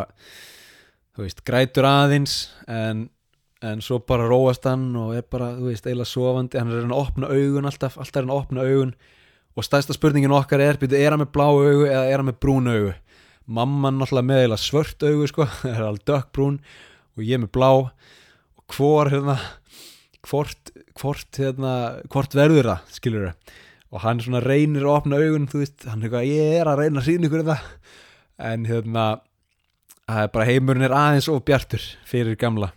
þú 1.13 1.25
veist 1.25 1.43
grætur 1.45 1.85
aðeins 1.85 2.47
en 2.69 3.07
en 3.65 3.81
svo 3.81 3.99
bara 4.05 4.27
róast 4.29 4.67
hann 4.69 4.91
og 4.99 5.15
er 5.17 5.25
bara, 5.25 5.53
þú 5.57 5.71
veist, 5.71 5.87
eiginlega 5.87 6.09
sofandi. 6.11 6.59
Hann 6.61 6.71
er 6.73 6.85
að 6.85 6.97
opna 6.97 7.29
augun 7.31 7.69
alltaf, 7.69 7.97
alltaf 7.97 8.21
er 8.21 8.27
að 8.27 8.37
opna 8.37 8.65
augun. 8.67 8.95
Og 9.57 9.65
stæðsta 9.65 9.95
spurningin 9.97 10.35
okkar 10.37 10.61
er 10.61 10.77
byrju, 10.77 10.97
er 10.99 11.15
hann 11.15 11.23
með 11.23 11.31
blá 11.33 11.47
augu 11.49 11.87
eða 11.87 12.03
er 12.05 12.21
hann 12.21 12.29
með 12.29 12.41
brún 12.43 12.69
augu? 12.69 12.91
Mamman 13.57 14.03
alltaf 14.05 14.25
með 14.25 14.43
eiginlega 14.43 14.61
svört 14.61 15.07
augu 15.07 15.29
sko, 15.31 15.47
það 15.63 15.71
er 15.73 15.87
alveg 15.87 16.09
dökkbrún 16.11 16.59
og 17.17 17.25
ég 17.25 17.41
með 17.41 17.53
blá. 17.57 17.71
Og 18.61 18.77
hvor 18.77 19.09
hérna 19.09 19.39
hvort, 20.27 20.73
hvort 20.99 21.41
hérna 21.41 21.71
hvort 22.11 22.37
verður 22.37 22.73
það, 22.73 22.93
skilur 22.99 23.31
þau 23.31 23.55
og 23.87 24.03
hann 24.03 24.19
svona 24.19 24.41
reynir 24.43 24.83
að 24.83 24.97
opna 24.97 25.19
augun 25.21 25.47
þú 25.47 25.61
veist, 25.61 25.85
hann 25.87 26.01
er 26.01 26.09
eitthvað, 26.09 26.25
ég 26.27 26.55
er 26.59 26.67
að 26.67 26.81
reyna 26.81 26.99
að 26.99 27.05
sína 27.07 27.27
ykkur 27.29 27.43
þetta. 27.45 27.93
En 28.47 28.65
hérna 28.67 29.05
bara 30.07 30.47
heimurinn 30.47 30.85
er 30.87 30.95
aðeins 30.95 31.29
of 31.31 31.45
bjartur 31.47 31.83
fyrir 32.07 32.35
gamla 32.39 32.73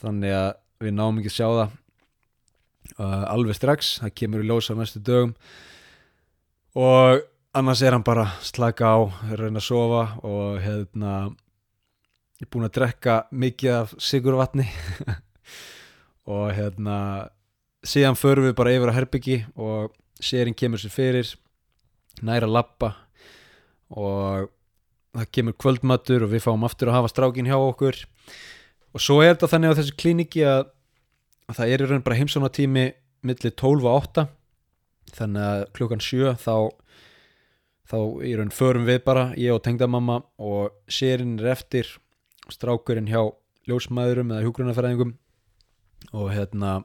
þannig 0.00 0.34
að 0.36 0.50
við 0.80 0.96
náum 0.96 1.20
ekki 1.20 1.30
að 1.32 1.36
sjá 1.36 1.46
það 1.48 1.74
uh, 2.98 3.24
alveg 3.30 3.58
strax. 3.58 3.92
Það 4.02 4.16
kemur 4.22 4.44
í 4.44 4.48
ljósa 4.48 4.76
næstu 4.78 5.02
dögum. 5.04 5.34
Og 6.80 7.22
annars 7.56 7.82
er 7.82 7.96
hann 7.96 8.06
bara 8.06 8.28
slaka 8.46 8.94
á, 8.94 8.98
reyna 9.34 9.60
að 9.60 9.66
sofa 9.66 10.04
og 10.22 10.60
hérna 10.62 11.14
ég 12.40 12.46
er 12.46 12.50
búin 12.52 12.68
að 12.68 12.76
drekka 12.78 13.16
mikið 13.30 13.76
af 13.82 13.94
sigurvatni. 14.00 14.68
Og 16.30 16.52
hérna 16.54 16.96
síðan 17.82 18.18
förum 18.18 18.46
við 18.46 18.56
bara 18.58 18.72
yfir 18.76 18.92
á 18.92 18.96
Herbyggi 18.96 19.38
og 19.56 19.94
sérinn 20.20 20.56
kemur 20.56 20.80
sér 20.80 20.92
fyrir 20.92 21.30
næra 22.22 22.46
lappa 22.46 22.92
og 23.90 24.50
það 25.16 25.30
kemur 25.34 25.56
kvöldmatur 25.58 26.26
og 26.26 26.32
við 26.34 26.44
fáum 26.44 26.66
aftur 26.68 26.90
að 26.90 27.00
hafa 27.00 27.12
strákin 27.12 27.48
hjá 27.48 27.56
okkur 27.56 27.98
og 28.94 29.02
svo 29.02 29.20
er 29.22 29.34
þetta 29.34 29.50
þannig 29.54 29.72
á 29.72 29.78
þessu 29.78 29.96
klíningi 30.00 30.44
að, 30.48 30.66
að 31.50 31.58
það 31.60 31.72
er 31.72 31.84
í 31.84 31.88
raun 31.90 32.04
bara 32.06 32.18
heimsónatími 32.20 32.84
millir 33.26 33.54
12 33.54 33.86
og 33.86 33.96
8 34.10 34.26
þannig 35.16 35.46
að 35.46 35.64
klukkan 35.76 36.04
7 36.04 36.34
þá 36.40 36.54
þá 37.90 37.98
í 38.26 38.34
raun 38.38 38.54
förum 38.54 38.86
við 38.86 39.02
bara 39.06 39.30
ég 39.38 39.54
og 39.54 39.64
tengdamamma 39.66 40.20
og 40.38 40.76
sérinn 40.90 41.38
er 41.40 41.52
eftir 41.56 41.88
strákurinn 42.50 43.10
hjá 43.10 43.22
ljósmaðurum 43.70 44.30
eða 44.32 44.44
hjógrunafæræðingum 44.46 45.16
og 46.16 46.30
hérna 46.32 46.80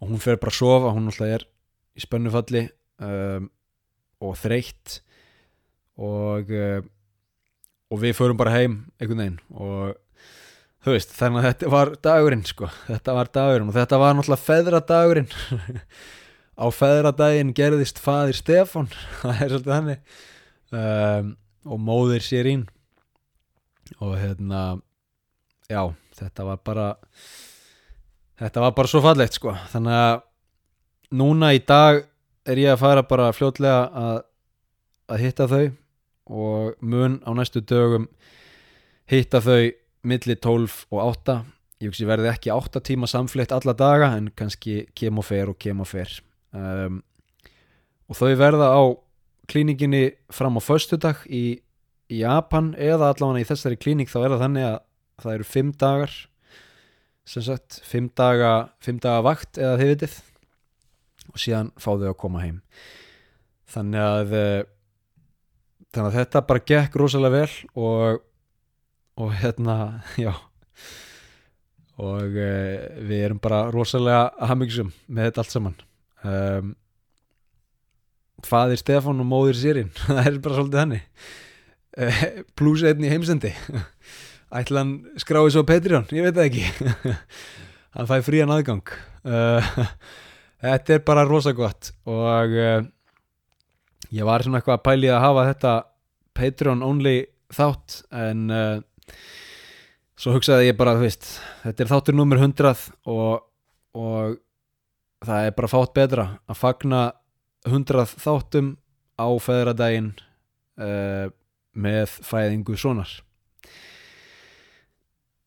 og 0.00 0.10
hún 0.10 0.20
fer 0.20 0.40
bara 0.40 0.52
að 0.52 0.58
sofa, 0.58 0.92
hún 0.92 1.08
alltaf 1.08 1.30
er 1.36 1.44
í 1.94 2.02
spönnufalli 2.02 2.64
um, 3.04 3.46
og 4.24 4.34
þreytt. 4.40 4.98
Og 5.94 6.50
um, 6.50 6.88
og 7.92 8.00
við 8.02 8.16
förum 8.18 8.38
bara 8.40 8.54
heim 8.56 8.78
einhvern 8.98 9.20
veginn 9.20 9.40
og 9.54 9.94
þú 10.84 10.94
veist, 10.94 11.14
þannig 11.16 11.40
að 11.40 11.48
þetta 11.48 11.70
var 11.72 11.92
dagurinn 12.04 12.44
sko, 12.48 12.68
þetta 12.88 13.16
var 13.16 13.30
dagurinn 13.32 13.70
og 13.70 13.78
þetta 13.78 14.00
var 14.02 14.18
náttúrulega 14.18 14.46
feðradagurinn. 14.48 15.30
Á 16.62 16.66
feðradaginn 16.70 17.54
gerðist 17.56 17.98
fadir 18.02 18.36
Stefan, 18.38 18.90
það 19.22 19.40
er 19.40 19.54
svolítið 19.54 19.72
þannig. 19.72 20.18
Um, 20.74 21.32
og 21.64 21.80
móðir 21.80 22.24
Sérín. 22.24 22.66
Og 24.00 24.14
hérna 24.18 24.60
já, 25.70 25.80
þetta 26.18 26.46
var 26.48 26.60
bara 26.64 26.88
þetta 28.40 28.64
var 28.64 28.76
bara 28.76 28.90
svo 28.90 29.02
fallegt 29.04 29.38
sko. 29.38 29.54
Þannig 29.72 29.98
að 29.98 30.14
núna 31.14 31.52
í 31.56 31.62
dag 31.64 32.02
er 32.44 32.60
ég 32.60 32.74
að 32.74 32.82
fara 32.82 33.06
bara 33.08 33.32
fljótlega 33.34 33.88
að, 33.88 34.20
að 35.08 35.24
hitta 35.24 35.48
þau 35.48 35.64
og 36.24 36.84
mun 36.84 37.18
á 37.24 37.30
næstu 37.36 37.60
dögum 37.60 38.06
hitta 39.10 39.40
þau 39.44 39.72
milli 40.04 40.36
12 40.36 40.84
og 40.92 41.00
8 41.02 41.38
ég 41.82 41.90
veist 41.90 42.02
ég 42.02 42.08
verði 42.08 42.30
ekki 42.30 42.52
8 42.54 42.82
tíma 42.84 43.08
samflitt 43.10 43.52
alla 43.54 43.74
daga 43.76 44.12
en 44.16 44.30
kannski 44.36 44.84
kem 44.96 45.18
og 45.20 45.26
fer 45.28 45.50
og 45.52 45.58
kem 45.60 45.82
og 45.82 45.88
fer. 45.90 46.12
Um, 46.54 47.02
og 48.08 48.18
þau 48.18 48.34
verða 48.38 48.70
á 48.72 48.82
klíninginni 49.50 50.14
fram 50.32 50.56
á 50.56 50.62
föstudag 50.64 51.24
í, 51.28 51.60
í 52.08 52.20
Japan 52.22 52.72
eða 52.80 53.12
allavega 53.12 53.42
í 53.42 53.48
þessari 53.48 53.80
klíning 53.80 54.10
þá 54.10 54.18
er 54.22 54.34
það 54.34 54.44
þannig 54.44 54.68
að, 54.68 54.78
það 55.24 55.34
eru 55.34 55.48
fimm 55.48 55.72
dagar 55.80 56.14
sem 57.24 57.44
sagt, 57.44 57.80
fimm 57.84 58.10
daga 58.16 58.52
fimm 58.84 59.00
daga 59.00 59.24
vakt 59.24 59.58
eða 59.60 59.80
þið 59.80 59.92
vitið 59.94 60.20
og 61.32 61.40
síðan 61.40 61.72
fá 61.80 61.90
þau 61.96 62.10
að 62.10 62.20
koma 62.20 62.44
heim. 62.44 62.60
Þannig 63.74 64.04
að 64.04 64.34
eh, 64.38 64.62
þannig 65.94 66.08
að 66.10 66.18
þetta 66.20 66.46
bara 66.50 66.64
gekk 66.70 66.98
rosalega 67.00 67.40
vel 67.40 67.54
og 67.80 68.22
og 69.20 69.34
hérna, 69.38 70.02
já. 70.18 70.32
Og 72.02 72.34
uh, 72.34 73.02
við 73.06 73.20
erum 73.28 73.40
bara 73.42 73.68
rosalega 73.70 74.32
hamingsum 74.50 74.90
með 75.06 75.28
þetta 75.28 75.42
allt 75.42 75.54
saman. 75.54 75.76
Um, 76.24 76.72
fadir 78.44 78.80
Stefán 78.80 79.22
og 79.22 79.28
móðir 79.28 79.58
Sýrin 79.60 79.92
það 80.06 80.20
er 80.26 80.38
bara 80.44 80.56
svolítið 80.58 80.80
hannig 80.80 81.04
uh, 82.00 82.24
pluss 82.58 82.84
einn 82.88 83.06
í 83.06 83.12
heimsendi. 83.12 83.52
Ætla 84.58 84.82
hann 84.82 84.96
skráði 85.22 85.54
svo 85.54 85.64
Patreon? 85.68 86.08
Ég 86.14 86.26
veit 86.26 86.36
það 86.36 86.50
ekki. 86.50 86.90
Hann 87.94 88.08
fæði 88.10 88.24
frían 88.26 88.50
aðgang. 88.50 88.90
Uh, 89.22 89.62
þetta 90.62 90.96
er 90.96 91.02
bara 91.06 91.22
rosa 91.26 91.52
gott. 91.54 91.92
Og 92.10 92.54
ég 94.14 94.26
var 94.26 94.42
svona 94.42 94.58
eitthvað 94.58 94.80
að 94.80 94.84
pæli 94.88 95.10
að 95.14 95.22
hafa 95.22 95.44
þetta 95.52 95.74
Patreon 96.34 96.82
only 96.86 97.14
þátt 97.54 98.00
en 98.14 98.50
uh, 98.50 98.82
svo 100.18 100.34
hugsaði 100.36 100.70
ég 100.70 100.78
bara, 100.78 100.94
þú 100.96 101.06
veist 101.06 101.28
þetta 101.64 101.84
er 101.84 101.90
þáttur 101.90 102.16
nummer 102.16 102.40
100 102.40 102.72
og, 103.10 103.44
og 103.98 104.38
það 105.24 105.48
er 105.48 105.56
bara 105.56 105.70
fátt 105.70 105.94
betra 105.96 106.26
að 106.48 106.60
fagna 106.60 107.04
100 107.68 108.06
þáttum 108.20 108.74
á 109.16 109.28
feðradaginn 109.40 110.12
uh, 110.80 111.30
með 111.74 112.18
fæðingu 112.26 112.76
sonar. 112.78 113.10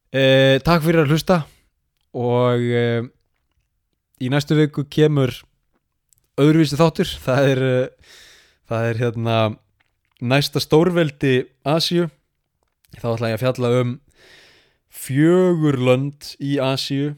Uh, 0.08 0.58
Takk 0.66 0.84
fyrir 0.86 1.04
að 1.04 1.14
hlusta 1.14 1.42
og 2.18 2.64
uh, 2.64 3.04
í 4.24 4.32
næstu 4.34 4.58
viku 4.58 4.88
kemur 4.90 5.36
öðruvísi 6.40 6.80
þáttur. 6.80 7.12
Það 7.22 7.52
er, 7.54 7.64
það 8.70 8.90
er 8.92 9.02
hérna 9.04 9.38
næsta 10.22 10.62
stórveldi 10.64 11.36
Asju 11.68 12.08
þá 12.96 13.08
ætla 13.14 13.32
ég 13.32 13.38
að 13.38 13.44
fjalla 13.44 13.72
um 13.82 13.96
fjögur 14.94 15.78
lönd 15.82 16.34
í 16.40 16.58
Asíu 16.64 17.16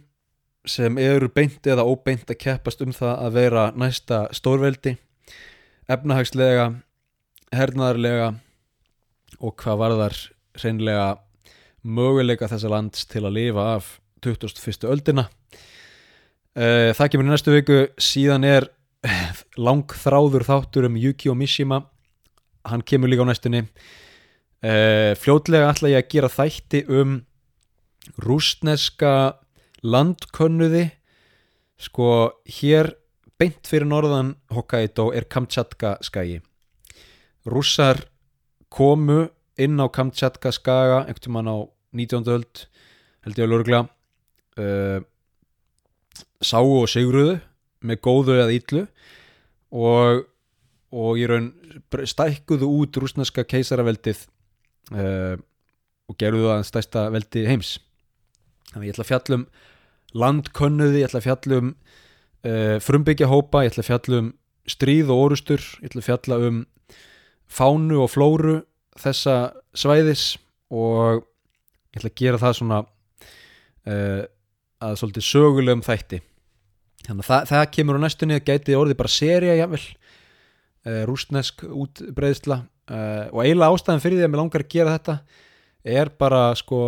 sem 0.70 0.97
eru 1.01 1.30
beint 1.32 1.65
eða 1.65 1.86
óbeint 1.88 2.30
að 2.30 2.41
keppast 2.43 2.82
um 2.84 2.91
það 2.93 3.15
að 3.26 3.38
vera 3.38 3.63
næsta 3.78 4.20
stórveldi. 4.36 4.97
Efnahagslega 5.89 6.67
hernaðarlega 7.55 8.34
og 9.39 9.55
hvað 9.61 9.80
varðar 9.82 10.17
reynlega 10.59 11.07
möguleika 11.84 12.49
þessa 12.51 12.72
lands 12.74 13.07
til 13.09 13.24
að 13.24 13.38
lifa 13.38 13.67
af 13.78 13.93
21. 14.26 14.89
öldina. 14.91 15.30
Það 16.53 17.09
kemur 17.13 17.30
í 17.30 17.32
næstu 17.32 17.55
viku. 17.55 17.80
Síðan 18.01 18.45
er 18.45 18.67
langþráður 19.70 20.45
þáttur 20.49 20.89
um 20.89 20.99
Yuki 20.99 21.32
og 21.32 21.39
Mishima. 21.39 21.86
Hann 22.67 22.84
kemur 22.84 23.09
líka 23.09 23.24
á 23.24 23.30
næstunni 23.32 23.63
fljótlega 24.60 25.70
ætla 25.72 25.93
ég 25.93 26.01
að 26.01 26.10
gera 26.12 26.30
þætti 26.34 26.82
um 26.91 27.20
rústneska 28.20 29.39
landkönnuði 29.84 30.89
sko 31.80 32.10
hér 32.60 32.91
beint 33.39 33.68
fyrir 33.70 33.88
norðan 33.88 34.34
Hokkaido 34.51 35.10
er 35.16 35.30
Kamchatka 35.32 35.95
skagi 36.03 36.41
rússar 37.47 38.01
komu 38.70 39.30
inn 39.60 39.80
á 39.80 39.88
Kamchatka 39.88 40.51
skaga 40.55 41.05
einhvern 41.05 41.24
tímann 41.24 41.51
á 41.51 41.57
19. 41.95 42.28
öld 42.28 42.66
held 43.24 43.39
ég 43.39 43.45
að 43.45 43.53
lörgla 43.53 43.80
uh, 44.60 44.99
sáu 46.43 46.82
og 46.82 46.89
sigruðu 46.91 47.39
með 47.80 48.01
góðu 48.03 48.36
eða 48.36 48.55
ítlu 48.55 48.84
og, 49.72 50.26
og 50.91 51.20
ég 51.20 51.32
raun 51.32 51.53
stækkuðu 51.88 52.68
út 52.68 52.99
rúsneska 52.99 53.45
keisaraveldið 53.47 54.26
uh, 54.93 55.36
og 56.09 56.17
gerðu 56.19 56.47
það 56.49 56.65
stæsta 56.69 57.05
veldi 57.13 57.45
heims. 57.49 57.77
Þannig 58.71 58.89
ég 58.89 58.95
ætla 58.95 59.05
að 59.05 59.11
fjallum 59.11 59.45
landkönnuði, 60.17 61.01
ég 61.01 61.09
ætla 61.09 61.21
að 61.21 61.27
fjallum 61.27 61.71
uh, 61.73 62.77
frumbyggja 62.84 63.30
hópa, 63.30 63.63
ég 63.65 63.73
ætla 63.73 63.86
að 63.86 63.91
fjallum 63.91 64.32
stríð 64.69 65.11
og 65.13 65.23
orustur, 65.27 65.65
ég 65.82 65.91
ætla 65.91 66.03
að 66.03 66.09
fjalla 66.09 66.39
um 66.49 66.63
fánu 67.49 68.03
og 68.03 68.11
flóru 68.13 68.59
þessa 68.99 69.38
svæðis 69.77 70.32
og 70.69 71.23
ég 71.93 72.01
ætla 72.01 72.11
að 72.11 72.19
gera 72.21 72.41
það 72.41 72.57
svona 72.59 72.82
uh, 72.86 74.23
að 74.80 74.99
svolítið 75.01 75.27
sögulegum 75.30 75.86
þætti. 75.86 76.21
Þannig 77.07 77.23
að 77.23 77.30
það, 77.30 77.47
það 77.51 77.69
kemur 77.75 77.97
á 77.97 78.03
næstunni 78.03 78.38
það 78.38 78.49
gæti 78.49 78.77
orðið 78.77 78.99
bara 78.99 79.13
seria 79.13 79.55
jável 79.57 79.82
uh, 79.82 81.01
rústnesk 81.09 81.63
útbreyðsla 81.65 82.61
og 82.90 83.44
eiginlega 83.44 83.76
ástæðan 83.76 84.02
fyrir 84.04 84.20
því 84.20 84.26
að 84.26 84.32
mér 84.34 84.42
langar 84.42 84.66
að 84.66 84.74
gera 84.74 84.96
þetta 84.98 85.16
er 86.00 86.12
bara 86.18 86.42
sko 86.58 86.80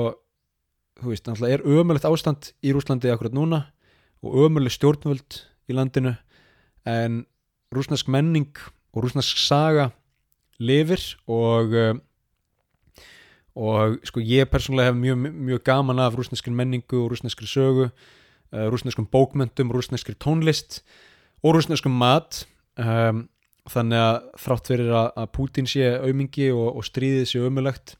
þú 1.02 1.12
veist, 1.12 1.28
náttúrulega 1.28 1.60
er 1.60 1.66
ömulegt 1.66 2.08
ástand 2.10 2.52
í 2.66 2.74
Rúslandi 2.74 3.12
akkurat 3.14 3.36
núna 3.36 3.64
og 4.22 4.38
ömuleg 4.46 4.74
stjórnvöld 4.74 5.42
í 5.70 5.78
landinu 5.78 6.16
en 6.90 7.24
rúsnesk 7.74 8.10
menning 8.12 8.52
og 8.92 9.06
rúsnesk 9.06 9.40
saga 9.42 9.92
lifir 10.62 11.02
og 11.30 11.76
eh, 11.78 11.94
og 13.52 14.00
sko 14.08 14.22
ég 14.24 14.48
persónulega 14.48 14.94
hef 14.94 15.00
mjög, 15.00 15.18
mjög 15.36 15.64
gaman 15.68 16.00
af 16.00 16.16
rúsneskri 16.16 16.54
menningu 16.56 17.04
og 17.04 17.12
rúsneskri 17.12 17.48
sögu 17.50 17.90
uh, 17.90 18.68
rúsneskum 18.72 19.08
bókmyndum, 19.12 19.72
rúsneskri 19.72 20.16
tónlist 20.16 20.82
og 21.44 21.56
rúsneskum 21.58 21.92
mat. 21.92 22.46
Um, 22.78 23.28
þannig 23.70 24.02
að 24.02 24.18
þrátt 24.42 24.72
fyrir 24.72 24.92
að, 24.98 25.10
að 25.22 25.32
Putin 25.38 25.70
sé 25.70 25.92
aumingi 26.02 26.50
og, 26.56 26.68
og 26.80 26.88
stríðið 26.88 27.28
sé 27.30 27.44
ömulegt 27.46 27.96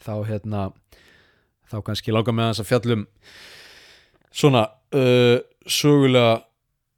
þá 0.00 0.14
hérna 0.28 0.70
þá 1.70 1.76
kannski 1.86 2.14
láka 2.14 2.32
með 2.34 2.50
hans 2.50 2.62
að 2.62 2.70
fjallum 2.70 3.04
svona 4.32 4.64
uh, 4.96 5.38
sögulega 5.68 6.40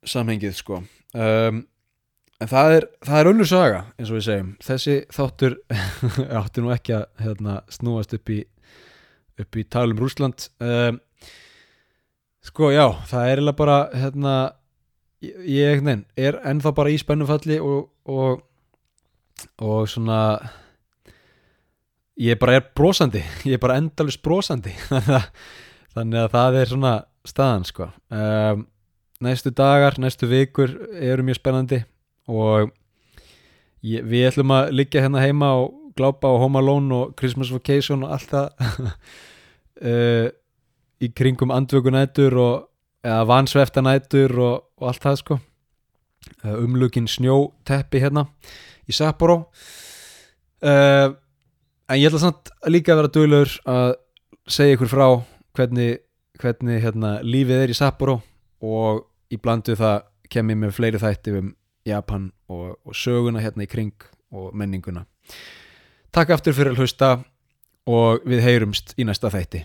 samhengið 0.07 0.55
sko. 0.59 0.81
Um, 1.13 1.65
en 2.43 2.51
það 2.51 2.77
er, 2.77 2.87
er 3.19 3.31
önnur 3.31 3.49
saga 3.49 3.85
eins 3.97 4.11
og 4.11 4.19
við 4.19 4.27
segjum. 4.29 4.55
Þessi 4.63 4.97
þáttur 5.15 5.59
átti 6.41 6.65
nú 6.65 6.73
ekki 6.75 6.97
að 6.99 7.07
hérna, 7.23 7.61
snúast 7.73 8.15
upp 8.17 8.33
í 8.33 8.43
upp 9.41 9.59
í 9.59 9.65
talum 9.71 10.01
Rúsland 10.01 10.49
um, 10.63 10.99
sko 12.45 12.73
já 12.75 12.85
það 13.09 13.31
er 13.31 13.43
eða 13.43 13.55
bara 13.59 13.79
hérna 13.95 14.35
ég 15.23 15.83
nein, 15.87 16.07
er 16.19 16.41
ennþá 16.43 16.73
bara 16.75 16.91
í 16.91 16.99
spennufalli 16.99 17.61
og, 17.63 17.87
og 18.11 18.43
og 19.63 19.89
svona 19.91 20.19
ég 22.21 22.39
bara 22.41 22.59
er 22.59 22.69
brosandi 22.77 23.23
ég 23.49 23.57
er 23.57 23.63
bara 23.63 23.79
endalust 23.81 24.23
brosandi. 24.23 24.75
Þannig 25.95 26.23
að 26.23 26.31
það 26.33 26.59
er 26.59 26.71
svona 26.71 26.93
staðan 27.29 27.67
sko. 27.69 27.89
Um, 28.09 28.63
næstu 29.23 29.53
dagar, 29.55 29.99
næstu 30.01 30.27
vikur 30.31 30.73
eru 30.97 31.25
mjög 31.27 31.39
spennandi 31.39 31.83
og 32.33 32.73
ég, 33.85 34.03
við 34.09 34.31
ætlum 34.31 34.55
að 34.57 34.73
liggja 34.73 35.05
hérna 35.05 35.23
heima 35.23 35.53
og 35.61 35.93
glápa 35.99 36.31
á 36.33 36.41
Home 36.41 36.63
Alone 36.63 36.97
og 36.97 37.13
Christmas 37.19 37.53
Vacation 37.53 38.07
og 38.07 38.17
allt 38.17 38.33
það 38.33 38.49
uh, 39.85 40.29
í 41.05 41.11
kringum 41.13 41.53
andvökunætur 41.53 42.39
og 42.41 42.69
eða 43.03 43.25
vansveftanætur 43.31 44.35
og, 44.39 44.69
og 44.79 44.91
allt 44.91 45.03
það 45.03 45.19
sko. 45.21 45.39
Umlugin 46.47 47.09
snjóteppi 47.11 48.03
hérna 48.03 48.27
í 48.87 48.95
Sapporo. 48.95 49.49
Uh, 50.63 51.15
en 51.91 51.99
ég 51.99 52.09
ætla 52.09 52.23
samt 52.23 52.53
líka 52.71 52.95
að 52.95 53.03
vera 53.03 53.15
dölur 53.17 53.57
að 53.69 53.97
segja 54.51 54.77
ykkur 54.77 54.91
frá 54.91 55.07
hvernig, 55.57 55.99
hvernig 56.39 56.83
hérna, 56.83 57.17
lífið 57.27 57.65
er 57.65 57.75
í 57.75 57.79
Sapporo 57.79 58.21
og 58.63 59.05
í 59.35 59.39
blandu 59.43 59.75
það 59.79 60.07
kem 60.33 60.55
ég 60.55 60.61
með 60.63 60.77
fleiri 60.79 61.03
þætti 61.03 61.35
um 61.41 61.51
Japan 61.87 62.31
og, 62.47 62.79
og 62.87 62.95
söguna 62.95 63.43
hérna 63.43 63.67
í 63.67 63.71
kring 63.71 64.07
og 64.33 64.55
menninguna. 64.55 65.05
Takk 66.15 66.37
aftur 66.37 66.55
fyrir 66.55 66.77
að 66.77 66.85
hlusta 66.85 67.13
og 67.91 68.23
við 68.29 68.45
heyrumst 68.47 68.95
í 68.95 69.07
næsta 69.09 69.33
þætti 69.33 69.65